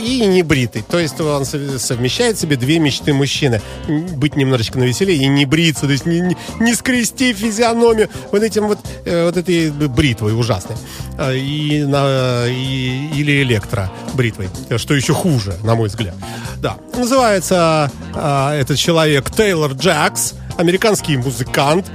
и 0.00 0.26
не 0.26 0.42
бритый. 0.42 0.82
То 0.82 0.98
есть 0.98 1.20
он 1.20 1.44
сов- 1.44 1.78
совмещает 1.78 2.36
в 2.36 2.40
себе 2.40 2.56
две 2.56 2.78
мечты 2.78 3.12
мужчины. 3.12 3.60
Быть 3.88 4.36
немножечко 4.36 4.78
навеселее 4.78 5.18
и 5.18 5.26
не 5.28 5.46
бриться, 5.46 5.86
то 5.86 5.92
есть 5.92 6.06
не, 6.06 6.20
не- 6.20 6.36
не 6.60 6.74
скрести 6.74 7.32
физиономию 7.32 8.08
вот 8.32 8.42
этим 8.42 8.66
вот, 8.66 8.78
э, 9.04 9.26
вот 9.26 9.36
этой 9.36 9.70
бритвой 9.70 10.38
ужасной. 10.38 10.76
А, 11.18 11.32
И, 11.32 11.82
на, 11.84 12.46
и- 12.48 13.10
или 13.14 13.42
электро 13.42 13.90
бритвой, 14.14 14.48
что 14.76 14.94
еще 14.94 15.12
хуже, 15.14 15.54
на 15.62 15.74
мой 15.74 15.88
взгляд. 15.88 16.14
Да. 16.58 16.76
Называется 16.96 17.90
а, 18.14 18.54
этот 18.54 18.78
человек 18.78 19.30
Тейлор 19.30 19.72
Джакс, 19.72 20.34
американский 20.58 21.16
музыкант, 21.16 21.86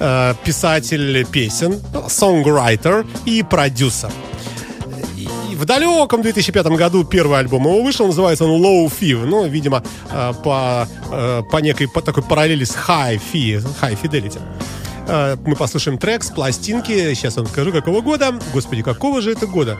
а, 0.00 0.34
писатель 0.44 1.26
песен, 1.26 1.80
сонграйтер 2.08 3.06
и 3.24 3.42
продюсер. 3.42 4.10
В 5.54 5.64
далеком 5.66 6.22
2005 6.22 6.66
году 6.66 7.04
первый 7.04 7.38
альбом 7.38 7.62
его 7.62 7.82
вышел, 7.82 8.06
называется 8.06 8.44
он 8.44 8.60
Low 8.60 8.92
Fi. 8.92 9.24
Ну, 9.24 9.46
видимо, 9.46 9.84
э, 10.10 10.32
по, 10.42 10.88
э, 11.12 11.42
по 11.50 11.58
некой 11.58 11.88
по 11.88 12.02
такой 12.02 12.24
параллели 12.24 12.64
с 12.64 12.74
High 12.74 13.20
Fi, 13.32 13.64
High 13.80 13.98
Fidelity. 14.02 14.40
Э, 15.06 15.36
Мы 15.46 15.54
послушаем 15.54 15.98
трек 15.98 16.24
с 16.24 16.30
пластинки. 16.30 17.14
Сейчас 17.14 17.36
вам 17.36 17.46
скажу, 17.46 17.70
какого 17.70 18.00
года. 18.00 18.34
Господи, 18.52 18.82
какого 18.82 19.22
же 19.22 19.30
это 19.30 19.46
года? 19.46 19.78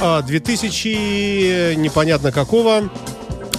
А, 0.00 0.22
2000... 0.22 1.74
непонятно 1.76 2.32
какого. 2.32 2.90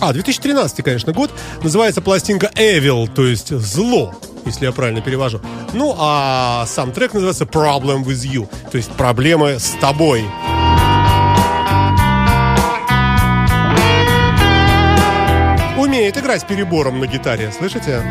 А, 0.02 0.12
2013, 0.12 0.84
конечно, 0.84 1.14
год. 1.14 1.32
Называется 1.64 2.02
пластинка 2.02 2.52
Evil, 2.56 3.10
то 3.14 3.26
есть 3.26 3.50
зло, 3.58 4.14
если 4.46 4.66
я 4.66 4.72
правильно 4.72 5.02
перевожу. 5.02 5.40
Ну, 5.74 5.96
а 5.98 6.66
сам 6.68 6.92
трек 6.92 7.14
называется 7.14 7.46
Problem 7.46 8.04
with 8.04 8.26
You, 8.30 8.50
то 8.72 8.78
есть 8.78 8.90
проблемы 8.92 9.60
с 9.60 9.72
тобой. 9.82 10.24
Умеет 16.00 16.18
играть 16.18 16.48
перебором 16.48 17.02
на 17.02 17.08
гитаре, 17.08 17.52
слышите? 17.52 18.02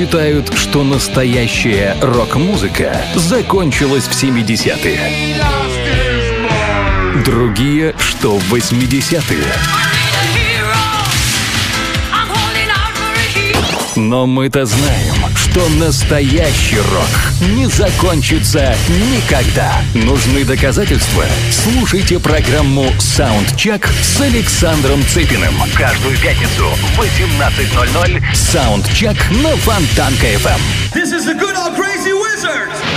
Считают, 0.00 0.50
что 0.56 0.82
настоящая 0.82 1.94
рок-музыка 2.00 3.04
закончилась 3.16 4.04
в 4.04 4.12
70-е. 4.12 4.98
Другие, 7.22 7.94
что 7.98 8.38
в 8.38 8.54
80-е. 8.54 9.99
Но 14.08 14.26
мы-то 14.26 14.64
знаем, 14.64 15.14
что 15.36 15.68
настоящий 15.78 16.78
рок 16.78 17.50
не 17.54 17.66
закончится 17.66 18.74
никогда. 18.88 19.74
Нужны 19.92 20.42
доказательства? 20.42 21.24
Слушайте 21.50 22.18
программу 22.18 22.90
«Саундчек» 22.98 23.86
с 24.02 24.20
Александром 24.22 25.04
Цыпиным. 25.04 25.54
Каждую 25.76 26.16
пятницу 26.16 26.70
в 26.96 26.98
18.00 26.98 28.22
«Саундчек» 28.34 29.16
на 29.42 29.54
Фонтанка 29.58 30.26
FM. 30.28 30.60
This 30.94 31.12
is 31.12 31.26
the 31.26 31.34
good 31.34 31.54
old 31.56 31.76
crazy 31.76 32.14
wizard. 32.14 32.89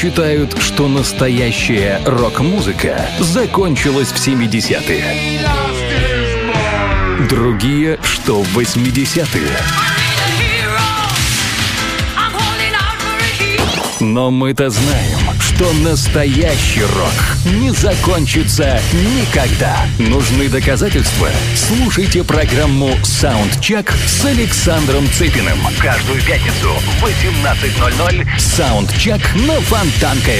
Считают, 0.00 0.56
что 0.62 0.88
настоящая 0.88 2.00
рок-музыка 2.06 3.06
закончилась 3.18 4.08
в 4.08 4.16
70-е. 4.16 5.04
Другие, 7.28 7.98
что 8.02 8.42
в 8.42 8.58
80-е. 8.58 9.58
Но 14.00 14.30
мы-то 14.30 14.70
знаем, 14.70 15.18
что 15.40 15.70
настоящий 15.74 16.82
рок 16.82 17.52
не 17.52 17.70
закончится 17.70 18.80
никогда. 18.92 19.86
Нужны 19.98 20.48
доказательства? 20.48 21.28
Слушайте 21.54 22.24
программу 22.24 22.92
«Саундчек» 23.02 23.92
с 24.06 24.24
Александром 24.24 25.06
Цыпиным. 25.10 25.58
Каждую 25.80 26.22
пятницу 26.22 26.70
в 26.72 27.04
18.00 27.04 28.26
«Саундчек» 28.38 29.20
на 29.34 29.60
Фонтанка 29.60 30.30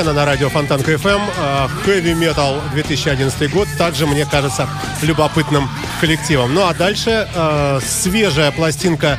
Смена 0.00 0.14
на 0.14 0.24
радио 0.24 0.48
Фонтанка 0.48 0.80
ФМ. 0.80 1.08
Э, 1.08 1.68
Heavy 1.84 2.14
Metal 2.14 2.58
2011 2.72 3.52
год. 3.52 3.68
Также, 3.76 4.06
мне 4.06 4.24
кажется, 4.24 4.66
любопытным 5.02 5.68
коллективом. 6.00 6.54
Ну 6.54 6.66
а 6.66 6.72
дальше 6.72 7.28
э, 7.34 7.80
свежая 7.86 8.50
пластинка 8.50 9.18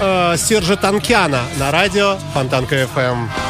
э, 0.00 0.36
Сержа 0.38 0.76
Танкяна 0.76 1.42
на 1.58 1.70
радио 1.70 2.16
Фонтанка 2.32 2.64
ФМ. 2.66 3.41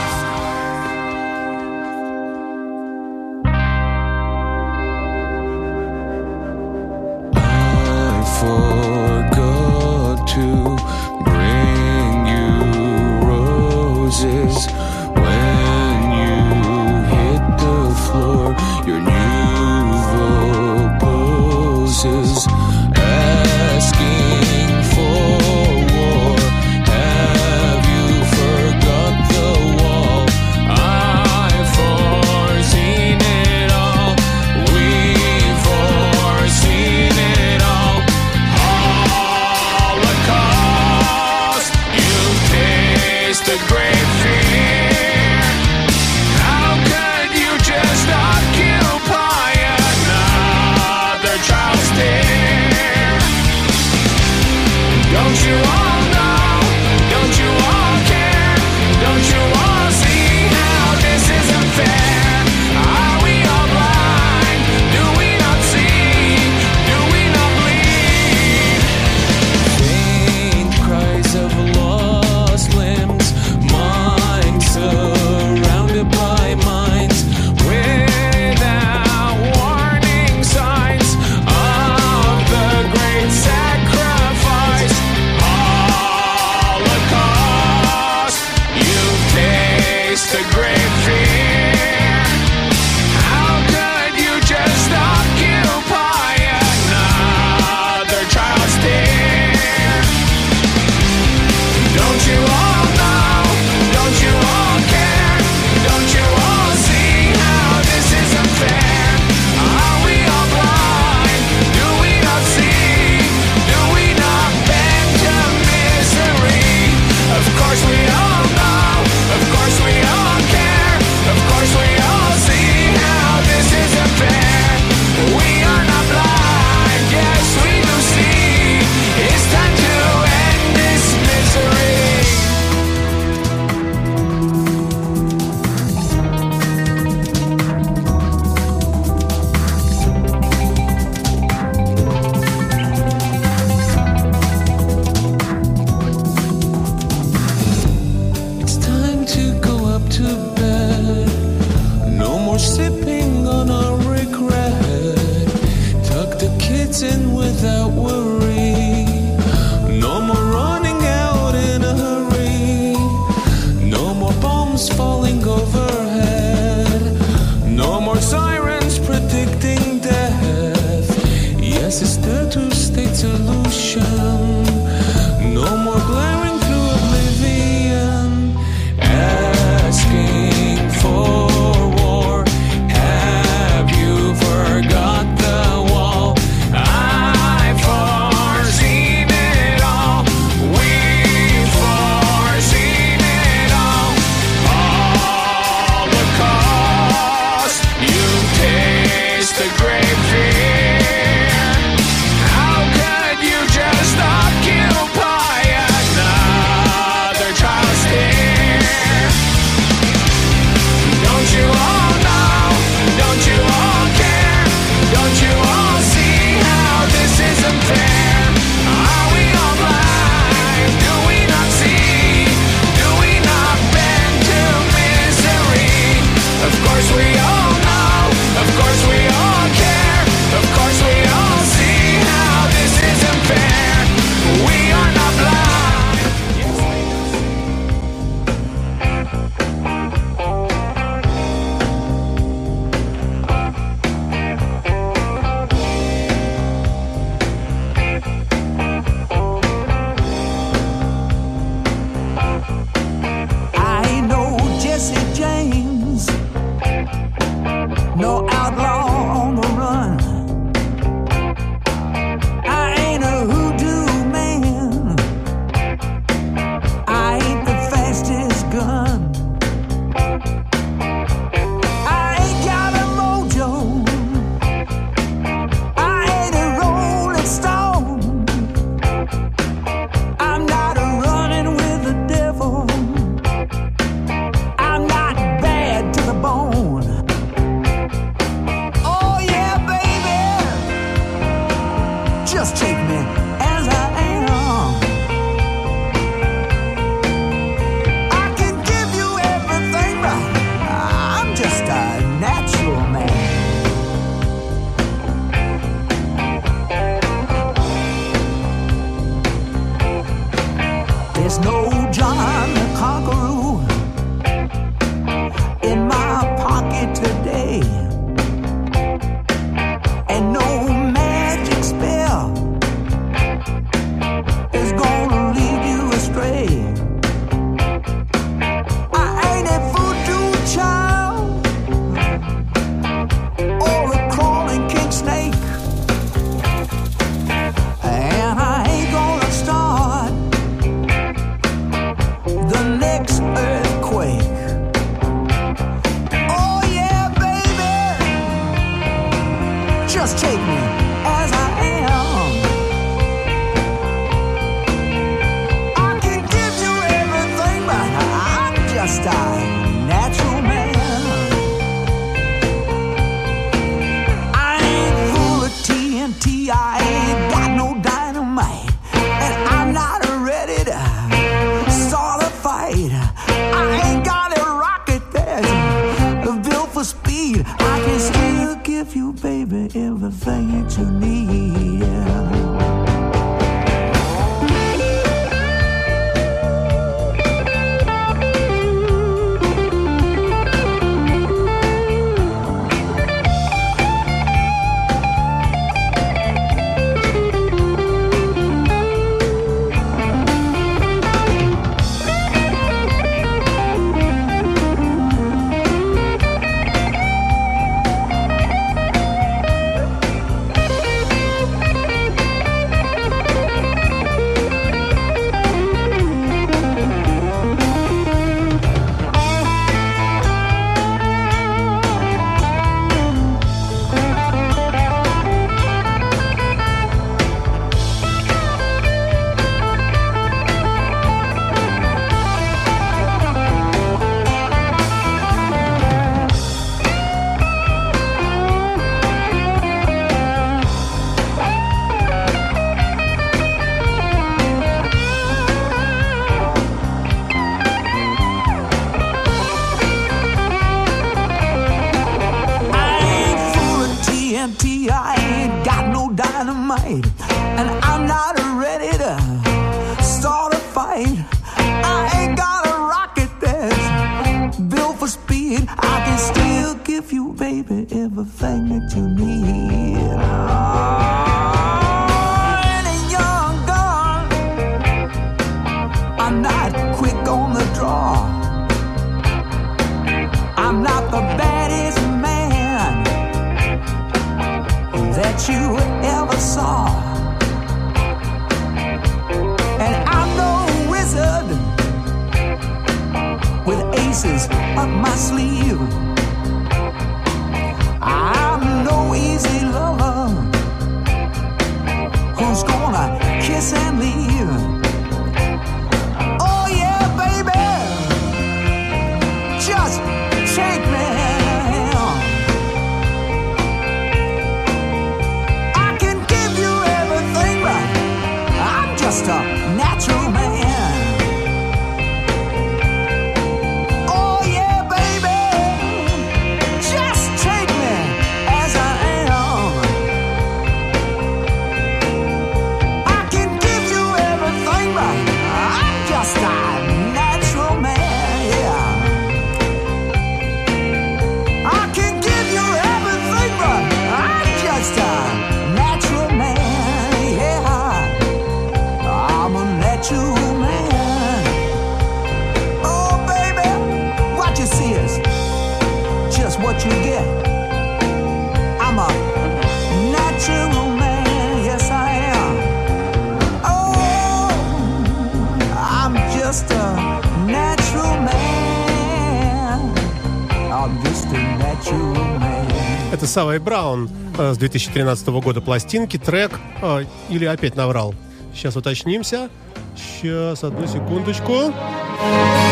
Савой 573.53 573.81
Браун 573.81 574.31
э, 574.57 574.73
с 574.73 574.79
2013 574.79 575.47
года 575.49 575.83
пластинки, 575.83 576.39
трек 576.39 576.81
э, 577.03 577.27
или 577.51 577.67
опять 577.67 577.97
наврал. 577.97 578.35
Сейчас 578.75 578.97
уточнимся. 578.97 579.69
Сейчас, 580.17 580.83
одну 580.83 581.07
секундочку. 581.07 581.93
Секундочку. 581.93 582.92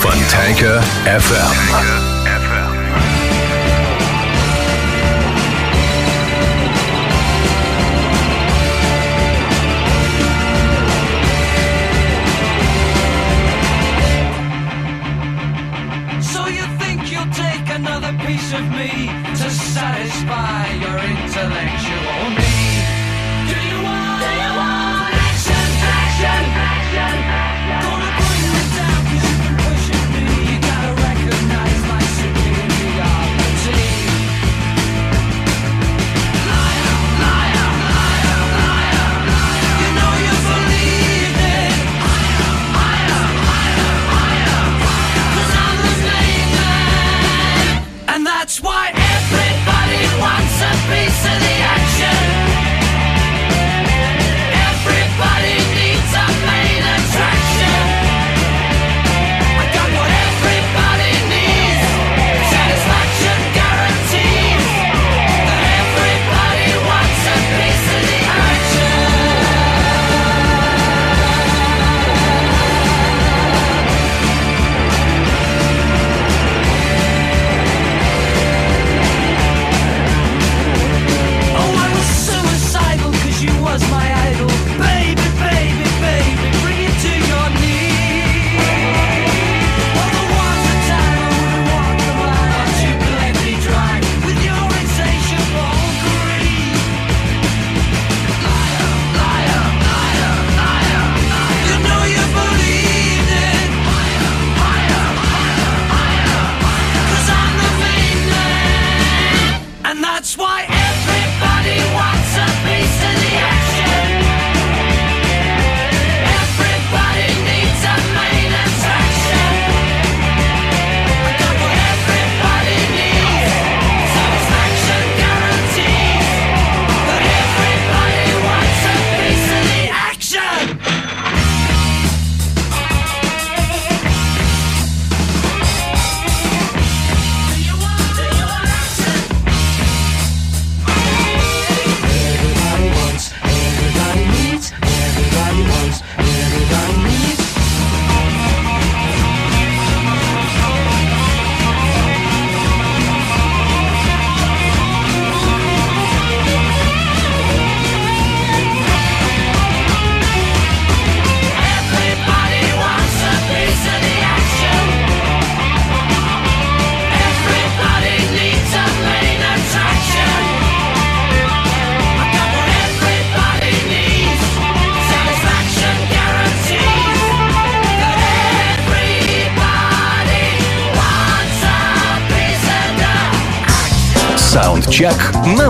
von 0.00 0.28
Tanker 0.28 0.80
FM. 1.04 2.23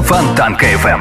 Фонтанка 0.06 0.66
FM. 0.66 1.00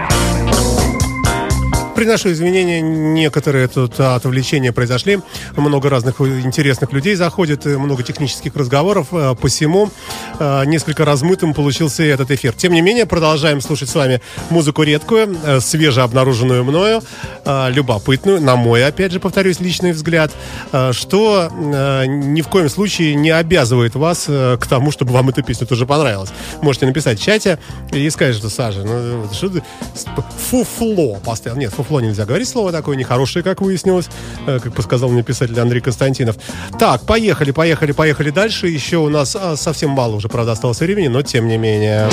Приношу 1.96 2.32
извинения, 2.32 2.82
некоторые 2.82 3.68
тут 3.68 4.00
отвлечения 4.00 4.72
произошли. 4.72 5.20
Много 5.56 5.90
разных 5.90 6.20
интересных 6.22 6.92
людей 6.92 7.16
заходит, 7.16 7.66
много 7.66 8.02
технических 8.04 8.56
разговоров. 8.56 9.08
Э, 9.12 9.36
Посему 9.40 9.92
э, 10.40 10.66
несколько 10.66 11.06
размытым 11.06 11.54
получился 11.54 12.04
этот 12.04 12.32
эфир. 12.32 12.54
Тем 12.54 12.74
не 12.74 12.82
менее, 12.82 13.06
продолжаем 13.06 13.62
слушать 13.62 13.90
с 13.90 13.96
вами 13.96 14.22
музыку 14.50 14.84
редкую, 14.84 15.38
э, 15.44 15.60
свежеобнаруженную 15.60 16.64
мною, 16.64 17.02
э, 17.46 17.72
любопытную, 17.72 18.42
на 18.42 18.56
мой, 18.56 18.86
опять 18.86 19.12
же, 19.12 19.20
повторюсь, 19.20 19.60
личный 19.60 19.92
взгляд, 19.92 20.32
э, 20.72 20.92
что 20.94 21.50
ни 21.54 22.42
в 22.42 22.48
коем 22.48 22.70
случае 22.70 23.16
не 23.16 23.30
обязывает 23.30 23.96
вас 23.96 24.26
к 24.26 24.68
тому, 24.70 24.92
чтобы 24.92 25.14
вам 25.14 25.30
эта 25.30 25.42
песня 25.42 25.68
тоже 25.68 25.86
понравилась. 25.86 26.30
Можете 26.62 26.86
написать 26.86 27.20
в 27.20 27.24
чате 27.24 27.60
и 27.92 28.10
сказать, 28.10 28.36
что 28.36 28.50
Саша, 28.50 28.84
ну 28.84 29.28
что 29.32 29.50
ты 29.50 29.64
фуфло 30.50 31.16
поставил. 31.24 31.58
Нет, 31.58 31.74
фуфло 31.74 32.00
нельзя 32.00 32.26
говорить 32.26 32.48
слово 32.48 32.72
такое 32.72 32.96
нехорошее, 32.96 33.44
как 33.44 33.62
выяснилось, 33.62 34.10
как 34.46 34.74
подсказал 34.74 35.10
мне 35.10 35.24
писатель 35.24 35.60
Андрей 35.60 35.82
Константинов. 35.82 36.38
Так, 36.80 37.04
поехали, 37.04 37.52
поехали, 37.52 37.92
поехали 37.92 38.30
дальше. 38.30 38.68
Еще 38.68 38.98
у 38.98 39.10
нас 39.10 39.36
совсем 39.56 39.92
мало 39.92 40.16
уже, 40.16 40.30
правда, 40.34 40.54
осталось 40.54 40.80
времени, 40.80 41.08
но 41.10 41.22
тем 41.22 41.48
не 41.48 41.58
менее. 41.58 42.10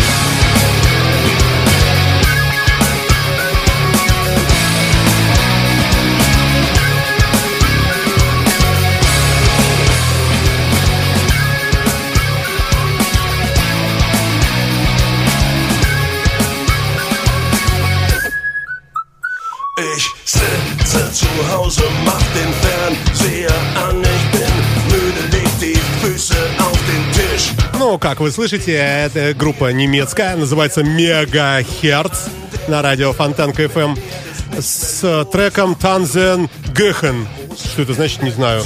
Как 28.01 28.21
вы 28.21 28.31
слышите, 28.31 28.73
это 28.73 29.35
группа 29.35 29.73
немецкая, 29.73 30.35
называется 30.35 30.83
Мегахерц 30.83 32.29
на 32.67 32.83
радио 32.83 33.13
Фонтанка 33.13 33.65
FM 33.65 33.99
с 34.59 35.27
треком 35.31 35.75
Танзен 35.75 36.49
Гехен. 36.75 37.29
Что 37.57 37.83
это 37.83 37.93
значит, 37.95 38.23
не 38.23 38.31
знаю. 38.31 38.63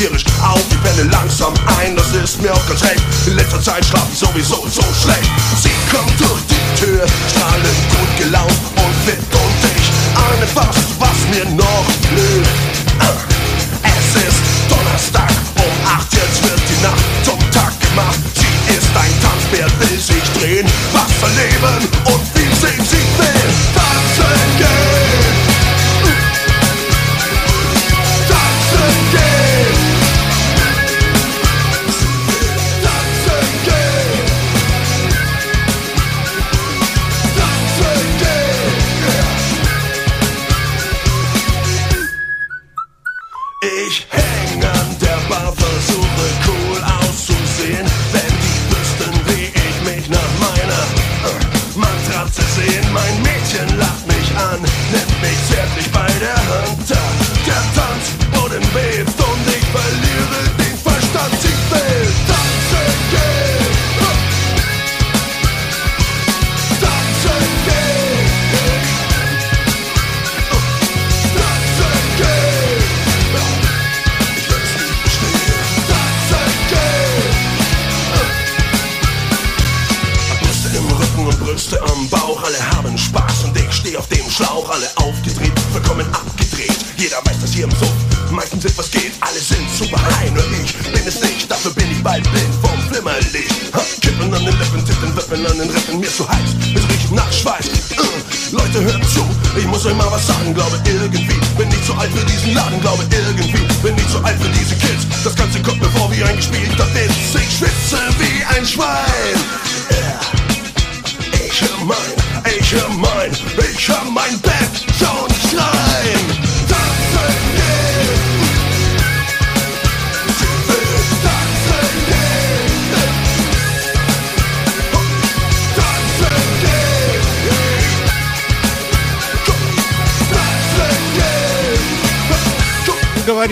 Tierisch 0.00 0.24
auf. 0.40 0.58
Ich 0.70 0.82
penne 0.82 1.10
langsam 1.10 1.52
ein, 1.78 1.94
das 1.94 2.10
ist 2.14 2.40
mir 2.40 2.50
auch 2.54 2.66
ganz 2.68 2.82
recht. 2.82 3.02
In 3.26 3.36
letzter 3.36 3.60
Zeit 3.60 3.84
schlaf 3.84 4.06
ich 4.10 4.18
sowieso 4.18 4.66
so 4.66 4.82
schlecht. 5.02 5.30
Sie 5.60 5.68
kommt 5.94 6.18
durch 6.18 6.40
die 6.48 6.80
Tür, 6.80 7.04
strahlend 7.28 7.80
gut 7.90 8.24
gelaunt 8.24 8.60
und 8.76 8.94
fit 9.04 9.18
und 9.18 9.60
ich 9.76 9.90
ahne 10.16 10.46
fast, 10.54 10.98
was 10.98 11.18
mir 11.30 11.44
noch 11.54 11.84
blüht. 12.08 12.48
Ah, 13.00 13.29
sich 20.00 20.22
drehen, 20.40 20.66
was 20.92 21.22
erleben 21.22 21.88
und 22.06 22.20
viel 22.34 22.54
sehen 22.54 22.84
sie 22.84 22.96
will. 23.18 23.39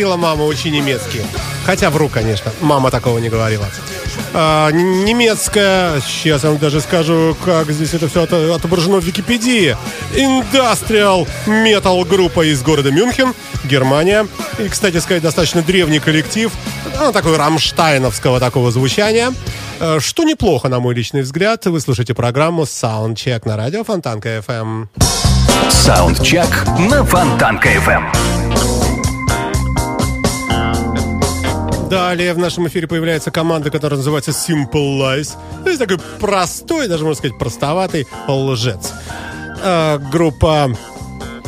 Говорила 0.09 0.26
мама, 0.28 0.47
учи 0.47 0.70
немецкий. 0.70 1.20
Хотя 1.66 1.90
вру, 1.90 2.09
конечно. 2.09 2.51
Мама 2.62 2.90
такого 2.90 3.18
не 3.18 3.28
говорила. 3.28 3.66
А, 4.32 4.70
немецкая, 4.70 6.01
сейчас 6.01 6.44
я 6.44 6.48
вам 6.48 6.59
даже 6.59 6.80
скажу, 6.80 7.36
как 7.44 7.70
здесь 7.70 7.93
это 7.93 8.09
все 8.09 8.22
отображено 8.22 9.01
в 9.01 9.05
Википедии. 9.05 9.76
Индастриал 10.16 11.28
метал 11.47 12.02
группа 12.06 12.51
из 12.51 12.62
города 12.62 12.90
Мюнхен, 12.90 13.35
Германия. 13.64 14.26
И, 14.59 14.68
кстати 14.68 14.97
сказать, 14.97 15.22
достаточно 15.22 15.60
древний 15.60 15.98
коллектив. 16.01 16.51
Ну, 16.98 17.12
такой 17.12 17.36
рамштайновского 17.36 18.40
такого 18.40 18.70
звучания. 18.70 19.30
Э, 19.78 19.98
Что 20.01 20.24
неплохо, 20.24 20.70
на 20.70 20.80
мой 20.80 20.94
личный 20.94 21.20
взгляд. 21.20 21.66
Вы 21.66 21.80
слушаете 21.80 22.14
программу 22.14 22.62
Soundcheck 22.62 23.43
на 23.44 23.59
радио 23.59 23.85
Фонтанка 23.85 24.39
FM. 24.39 24.86
Саундчек 25.68 26.48
на 26.90 27.05
Фонтанка 27.05 27.68
FM. 27.68 28.38
Далее 31.89 32.35
в 32.35 32.39
нашем 32.39 32.69
эфире 32.69 32.86
появляется 32.86 33.31
команда, 33.31 33.70
которая 33.70 33.97
называется 33.97 34.32
Simple 34.32 34.98
Lies. 34.98 35.36
То 35.65 35.70
есть 35.70 35.81
такой 35.81 35.98
простой, 36.20 36.86
даже 36.86 37.05
можно 37.05 37.19
сказать 37.19 37.39
простоватый 37.39 38.06
лжец. 38.27 38.93
А, 39.62 39.98
группа... 39.98 40.70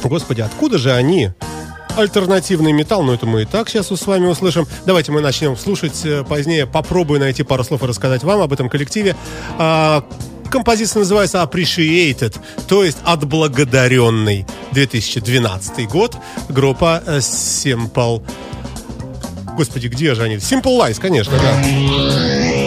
Господи, 0.02 0.40
откуда 0.40 0.78
же 0.78 0.92
они? 0.92 1.30
Альтернативный 1.94 2.72
металл, 2.72 3.02
но 3.02 3.12
это 3.12 3.26
мы 3.26 3.42
и 3.42 3.44
так 3.44 3.68
сейчас 3.68 3.88
с 3.88 4.06
вами 4.06 4.28
услышим. 4.28 4.66
Давайте 4.86 5.12
мы 5.12 5.20
начнем 5.20 5.58
слушать 5.58 6.00
э, 6.04 6.24
позднее. 6.24 6.66
Попробую 6.66 7.20
найти 7.20 7.42
пару 7.42 7.62
слов 7.62 7.82
и 7.82 7.86
рассказать 7.86 8.22
вам 8.22 8.40
об 8.40 8.52
этом 8.52 8.70
коллективе. 8.70 9.16
А, 9.58 10.02
Композиция 10.50 11.00
называется 11.00 11.38
Appreciated, 11.42 12.36
то 12.66 12.82
есть 12.82 12.98
отблагодаренный. 13.04 14.46
2012 14.72 15.88
год. 15.88 16.16
Группа 16.48 17.02
э, 17.06 17.18
Simple 17.18 18.22
Господи, 19.56 19.88
где 19.88 20.14
же 20.14 20.22
они? 20.22 20.36
Simple 20.36 20.78
Lies, 20.78 21.00
конечно, 21.00 21.34
да. 21.38 22.59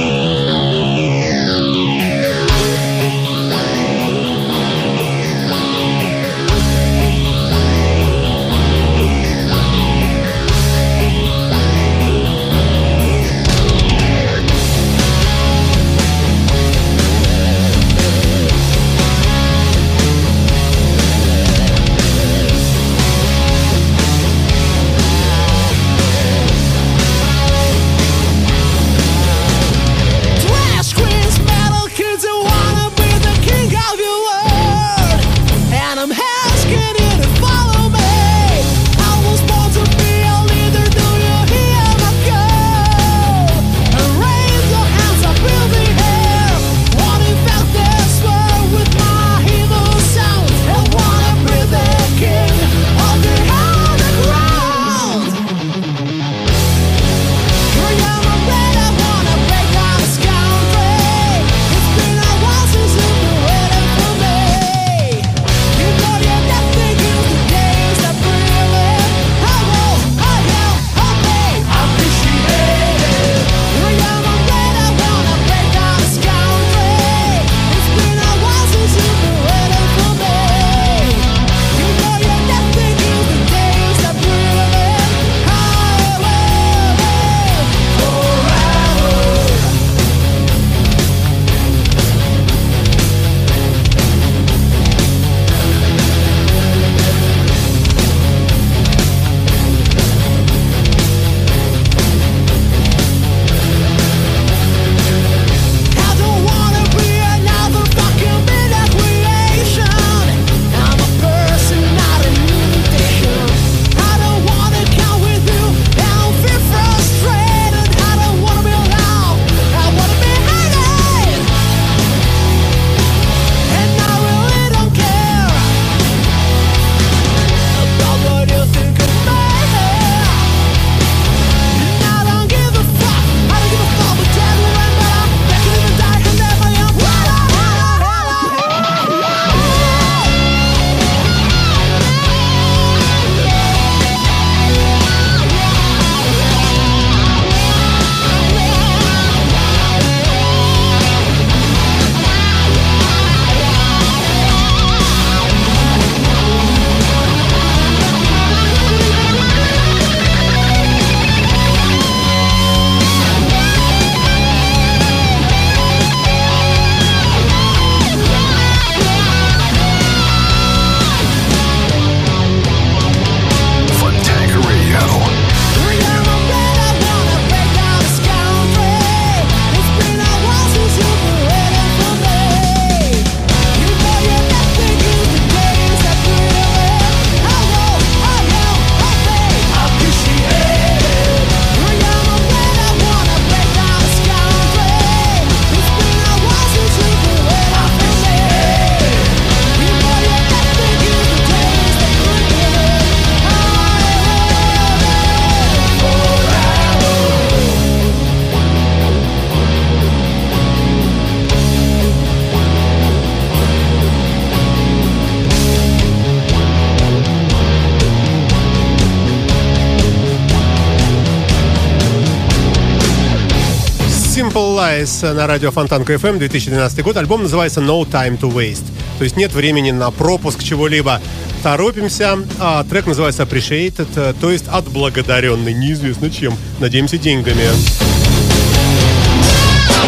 Simple 224.84 225.02
Lies 225.02 225.34
на 225.34 225.48
радио 225.48 225.72
Фонтанка 225.72 226.14
FM 226.14 226.40
2012 226.40 227.04
год. 227.04 227.16
Альбом 227.16 227.44
называется 227.44 227.80
No 227.80 228.06
Time 228.06 228.38
to 228.38 228.52
Waste. 228.52 228.84
То 229.18 229.24
есть 229.24 229.38
нет 229.38 229.54
времени 229.54 229.92
на 229.92 230.12
пропуск 230.12 230.62
чего-либо. 230.62 231.22
Торопимся. 231.62 232.38
А 232.60 232.84
трек 232.84 233.06
называется 233.06 233.44
Appreciated, 233.44 234.08
э, 234.16 234.34
то 234.40 234.52
есть 234.52 234.66
отблагодаренный. 234.68 235.74
Неизвестно 235.74 236.30
чем. 236.30 236.58
Надеемся, 236.80 237.18
деньгами. 237.18 237.64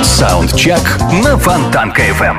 Саундчек 0.04 0.82
на 1.24 1.38
Фонтанка 1.38 2.02
FM. 2.10 2.38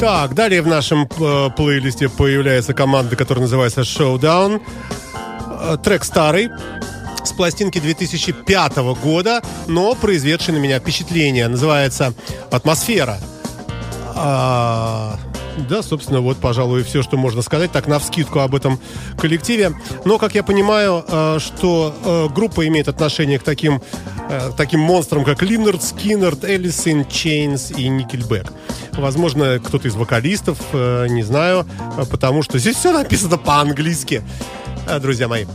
Так, 0.00 0.34
далее 0.34 0.62
в 0.62 0.66
нашем 0.66 1.06
э, 1.18 1.50
плейлисте 1.54 2.08
появляется 2.08 2.72
команда, 2.72 3.16
которая 3.16 3.42
называется 3.42 3.82
Showdown. 3.82 4.62
Э, 5.60 5.76
трек 5.82 6.04
старый, 6.04 6.50
пластинки 7.36 7.78
2005 7.78 8.76
года, 9.02 9.42
но 9.66 9.94
произведший 9.94 10.54
на 10.54 10.58
меня 10.58 10.78
впечатление. 10.78 11.48
Называется 11.48 12.14
«Атмосфера». 12.50 13.18
А, 14.16 15.18
да, 15.56 15.82
собственно, 15.82 16.20
вот, 16.20 16.38
пожалуй, 16.38 16.82
все, 16.82 17.02
что 17.02 17.16
можно 17.16 17.42
сказать, 17.42 17.70
так, 17.72 17.86
на 17.86 17.98
вскидку 17.98 18.40
об 18.40 18.54
этом 18.54 18.78
коллективе. 19.18 19.72
Но, 20.04 20.18
как 20.18 20.34
я 20.34 20.42
понимаю, 20.42 21.04
э, 21.06 21.38
что 21.40 21.94
э, 22.04 22.34
группа 22.34 22.66
имеет 22.66 22.88
отношение 22.88 23.38
к 23.38 23.44
таким, 23.44 23.80
э, 24.28 24.50
таким 24.56 24.80
монстрам, 24.80 25.24
как 25.24 25.42
Lynyrd 25.42 25.82
Skynyrd, 25.82 26.44
Alice 26.44 26.88
in 26.88 27.06
Chains 27.06 27.70
и 27.70 27.88
Nickelback. 27.88 28.52
Возможно, 28.92 29.60
кто-то 29.64 29.88
из 29.88 29.94
вокалистов, 29.94 30.58
не 30.72 31.24
знаю, 31.24 31.66
потому 32.10 32.42
что 32.42 32.58
здесь 32.58 32.76
все 32.76 32.92
написано 32.92 33.38
по-английски, 33.38 34.22
друзья 35.00 35.26
мои. 35.26 35.46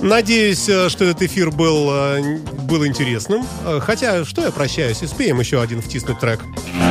Надеюсь, 0.00 0.68
э, 0.68 0.88
что 0.88 1.04
этот 1.04 1.22
эфир 1.22 1.50
был, 1.50 1.90
э, 1.90 2.38
был 2.68 2.86
интересным. 2.86 3.46
Э, 3.64 3.80
Хотя, 3.80 4.24
что 4.24 4.42
я 4.42 4.50
прощаюсь, 4.50 5.02
успеем 5.02 5.40
еще 5.40 5.60
один 5.60 5.82
втиснуть 5.82 6.20
трек. 6.20 6.40
Once 6.42 6.87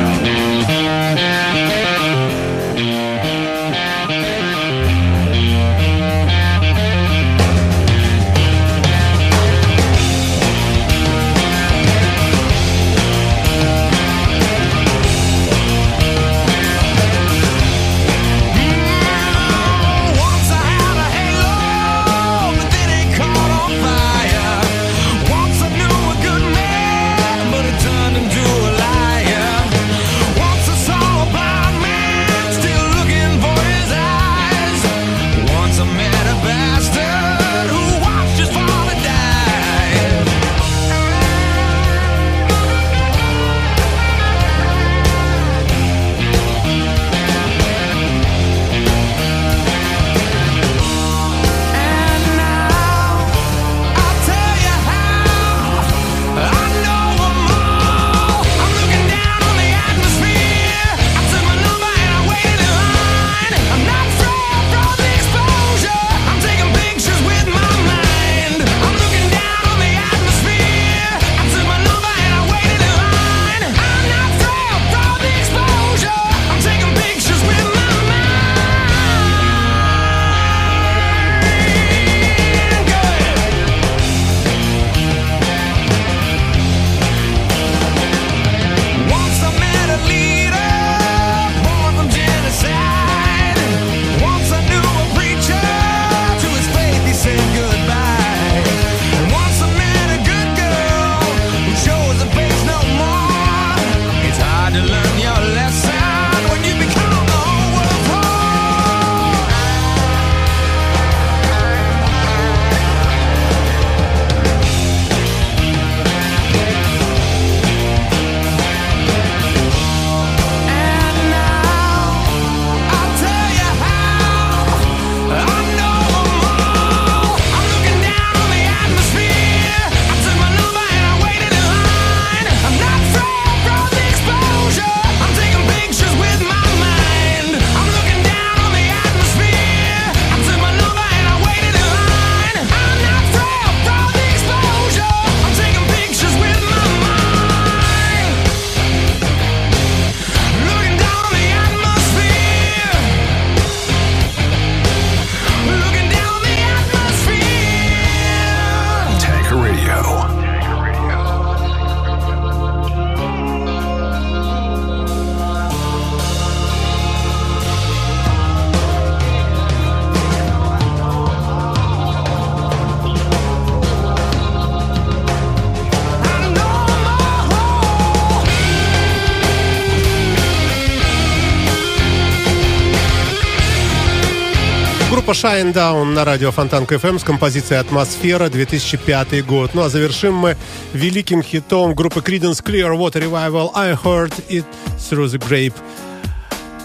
Shine 185.42 185.72
Down 185.72 186.14
на 186.14 186.24
радио 186.24 186.50
Фонтанка 186.50 186.96
FM 186.96 187.20
с 187.20 187.22
композицией 187.22 187.80
«Атмосфера» 187.80 188.48
2005 188.48 189.46
год. 189.46 189.70
Ну 189.72 189.82
а 189.82 189.88
завершим 189.88 190.34
мы 190.34 190.56
великим 190.92 191.44
хитом 191.44 191.94
группы 191.94 192.18
Creedence 192.18 192.60
Clearwater 192.60 193.22
Revival 193.22 193.70
«I 193.72 193.92
Heard 193.92 194.32
It 194.48 194.64
Through 194.98 195.26
the 195.26 195.38
Grape 195.38 195.74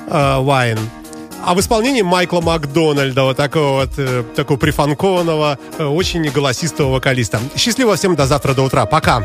uh, 0.08 0.46
Wine». 0.46 0.80
А 1.44 1.56
в 1.56 1.60
исполнении 1.60 2.04
Майкла 2.04 2.42
Макдональда, 2.42 3.24
вот 3.24 3.38
такого 3.38 3.80
вот, 3.80 3.90
э, 3.98 4.24
такого 4.36 4.60
прифанкованного, 4.60 5.58
э, 5.80 5.86
очень 5.86 6.22
голосистого 6.30 6.92
вокалиста. 6.92 7.40
Счастливо 7.58 7.96
всем, 7.96 8.16
до 8.16 8.28
завтра, 8.28 8.54
до 8.54 8.62
утра. 8.62 8.86
Пока. 8.86 9.24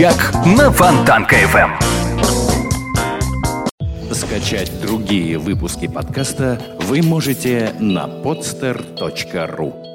Саундчек 0.00 0.34
на 0.56 0.70
Фонтанка 0.72 1.36
FM. 1.36 1.70
Скачать 4.14 4.72
другие 4.80 5.36
выпуски 5.36 5.88
подкаста 5.88 6.58
вы 6.80 7.02
можете 7.02 7.74
на 7.78 8.06
podster.ru 8.06 9.89